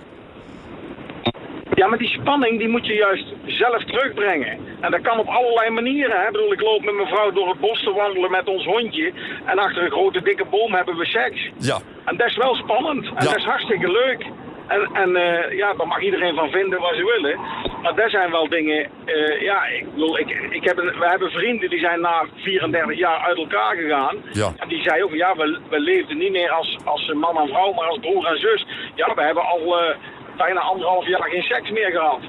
[1.74, 4.59] Ja, maar die spanning die moet je juist zelf terugbrengen.
[4.80, 6.20] En dat kan op allerlei manieren.
[6.20, 6.26] Hè?
[6.26, 9.12] Ik bedoel, ik loop met mijn vrouw door het bos te wandelen met ons hondje.
[9.44, 11.50] En achter een grote dikke boom hebben we seks.
[11.59, 11.78] Ja.
[12.04, 13.06] En dat is wel spannend.
[13.06, 14.26] En dat is hartstikke leuk.
[14.68, 17.40] En, en uh, ja, daar mag iedereen van vinden wat ze willen.
[17.82, 18.90] Maar daar zijn wel dingen.
[19.06, 22.96] Uh, ja, ik bedoel, ik, ik heb een, we hebben vrienden die zijn na 34
[22.96, 24.16] jaar uit elkaar gegaan.
[24.32, 24.52] Ja.
[24.56, 27.72] En die zei ook, ja, we, we leefden niet meer als, als man en vrouw,
[27.72, 28.66] maar als broer en zus.
[28.94, 29.96] Ja, we hebben al uh,
[30.36, 32.20] bijna anderhalf jaar geen seks meer gehad.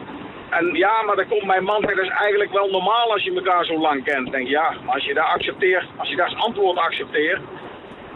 [0.49, 3.65] En ja, maar dan komt mijn man, dat is eigenlijk wel normaal als je elkaar
[3.65, 4.31] zo lang kent.
[4.31, 7.41] Denk ja, maar als je daar accepteert, als je daar als antwoord accepteert,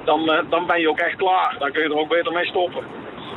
[0.04, 1.56] dan, dan ben je ook echt klaar.
[1.60, 2.84] Dan kun je er ook beter mee stoppen.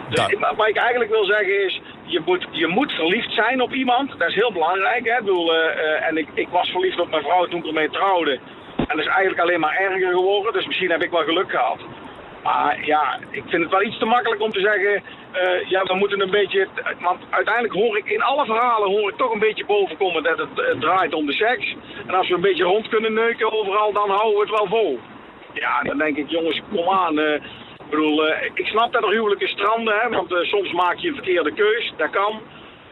[0.09, 4.19] Dus, wat ik eigenlijk wil zeggen is, je moet, je moet verliefd zijn op iemand.
[4.19, 5.05] Dat is heel belangrijk.
[5.05, 5.13] Hè?
[5.13, 8.39] Ik bedoel, uh, en ik, ik was verliefd op mijn vrouw toen ik ermee trouwde.
[8.77, 10.53] En dat is eigenlijk alleen maar erger geworden.
[10.53, 11.79] Dus misschien heb ik wel geluk gehad.
[12.43, 15.03] Maar ja, ik vind het wel iets te makkelijk om te zeggen...
[15.43, 16.69] Uh, ja, we moeten een beetje...
[17.01, 20.81] Want uiteindelijk hoor ik in alle verhalen hoor ik toch een beetje bovenkomen dat het,
[20.81, 21.75] draait om de seks.
[22.07, 24.99] En als we een beetje rond kunnen neuken overal, dan houden we het wel vol.
[25.53, 27.19] Ja, dan denk ik, jongens, kom aan...
[27.87, 31.09] ik bedoel, uh, ik snap dat er huwelijken stranden, hè, want uh, soms maak je
[31.09, 32.41] een verkeerde keus, dat kan.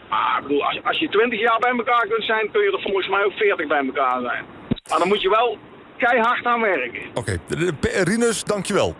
[0.08, 2.82] Maar ik bedoel, als, als je 20 jaar bij elkaar kunt zijn, kun je er
[2.82, 4.44] volgens mij ook 40 bij elkaar zijn.
[4.88, 5.58] Maar dan moet je wel
[5.96, 7.02] keihard aan werken.
[7.14, 8.02] Oké, okay.
[8.02, 8.94] Rinus, dankjewel.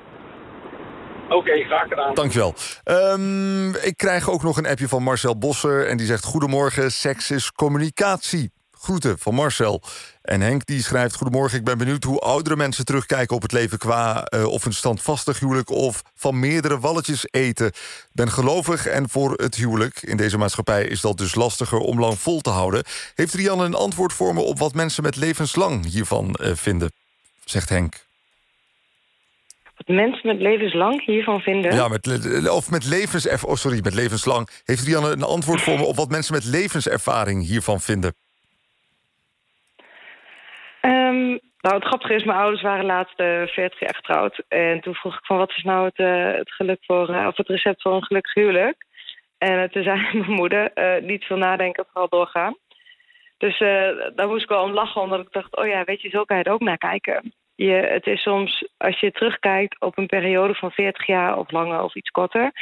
[1.24, 2.14] Oké, okay, graag gedaan.
[2.14, 2.54] Dankjewel.
[2.84, 6.24] Um, ik krijg ook nog een appje van Marcel Bosser en die zegt...
[6.24, 8.52] Goedemorgen, seks is communicatie.
[8.70, 9.82] Groeten van Marcel.
[10.24, 11.14] En Henk die schrijft...
[11.14, 13.78] Goedemorgen, ik ben benieuwd hoe oudere mensen terugkijken op het leven...
[13.78, 17.72] qua uh, of een standvastig huwelijk of van meerdere walletjes eten.
[18.12, 20.02] ben gelovig en voor het huwelijk.
[20.02, 22.84] In deze maatschappij is dat dus lastiger om lang vol te houden.
[23.14, 26.92] Heeft Rianne een antwoord voor me op wat mensen met levenslang hiervan uh, vinden?
[27.44, 27.94] Zegt Henk.
[29.86, 31.74] mensen met levenslang hiervan vinden?
[31.74, 33.50] Ja, met, of met levenservaring.
[33.50, 34.48] Oh, sorry, met levenslang.
[34.64, 38.14] Heeft Rianne een antwoord voor me op wat mensen met levenservaring hiervan vinden?
[40.84, 44.42] Um, nou, het grappige is, mijn ouders waren laatst uh, 40 jaar getrouwd.
[44.48, 47.36] En toen vroeg ik van, wat is nou het, uh, het, geluk voor, uh, of
[47.36, 48.86] het recept voor een gelukkig huwelijk?
[49.38, 52.56] En toen zei mijn moeder, niet veel nadenken, vooral doorgaan.
[53.38, 53.58] Dus
[54.14, 56.36] daar moest ik wel om lachen, omdat ik dacht, oh ja, weet je, zo kan
[56.36, 57.34] je er ook naar kijken.
[57.54, 61.82] Je, het is soms, als je terugkijkt op een periode van 40 jaar of langer
[61.82, 62.52] of iets korter...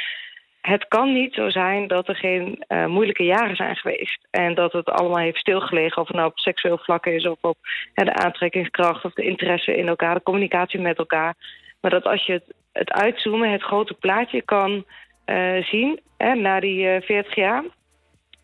[0.67, 4.27] Het kan niet zo zijn dat er geen uh, moeilijke jaren zijn geweest.
[4.31, 6.01] En dat het allemaal heeft stilgelegen.
[6.01, 7.57] Of het nou op seksueel vlak is of op
[7.93, 11.35] de aantrekkingskracht of de interesse in elkaar, de communicatie met elkaar.
[11.81, 14.85] Maar dat als je het, het uitzoomen, het grote plaatje kan
[15.25, 17.63] uh, zien hè, na die uh, 40 jaar,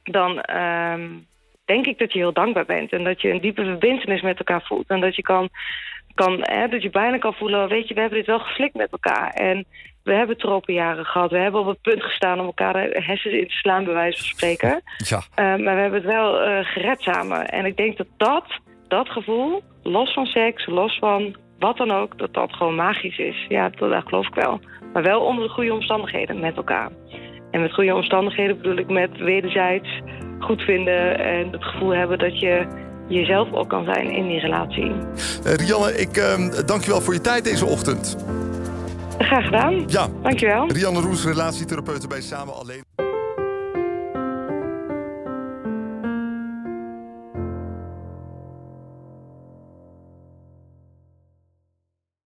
[0.04, 0.44] dan
[1.66, 2.92] denk ik dat je heel dankbaar bent.
[2.92, 4.88] En dat je een diepe verbindenis met elkaar voelt.
[4.88, 5.50] En dat je kan
[6.14, 8.92] kan, hè, dat je bijna kan voelen, weet je, we hebben dit wel geflikt met
[8.92, 9.30] elkaar.
[9.30, 9.66] En
[10.04, 11.32] we hebben tropenjaren gehad.
[11.32, 14.18] We hebben op het punt gestaan om elkaar de hersens in te slaan, bij wijze
[14.18, 14.82] van spreken.
[14.98, 15.18] Ja.
[15.18, 17.48] Uh, maar we hebben het wel uh, gered samen.
[17.48, 18.46] En ik denk dat dat,
[18.88, 23.46] dat gevoel, los van seks, los van wat dan ook, dat dat gewoon magisch is.
[23.48, 24.60] Ja, dat, dat geloof ik wel.
[24.94, 26.90] Maar wel onder de goede omstandigheden met elkaar.
[27.52, 30.02] En met goede omstandigheden bedoel ik met wederzijds
[30.40, 32.68] goed vinden en het gevoel hebben dat je
[33.08, 34.92] jezelf ook kan zijn in die relatie.
[34.92, 38.18] Uh, Rianne, ik uh, dank je wel voor je tijd deze ochtend.
[39.20, 39.84] Graag gedaan.
[39.88, 40.08] Ja.
[40.22, 40.68] Dankjewel.
[40.68, 43.09] Rianne Roes, relatietherapeute bij Samen Alleen.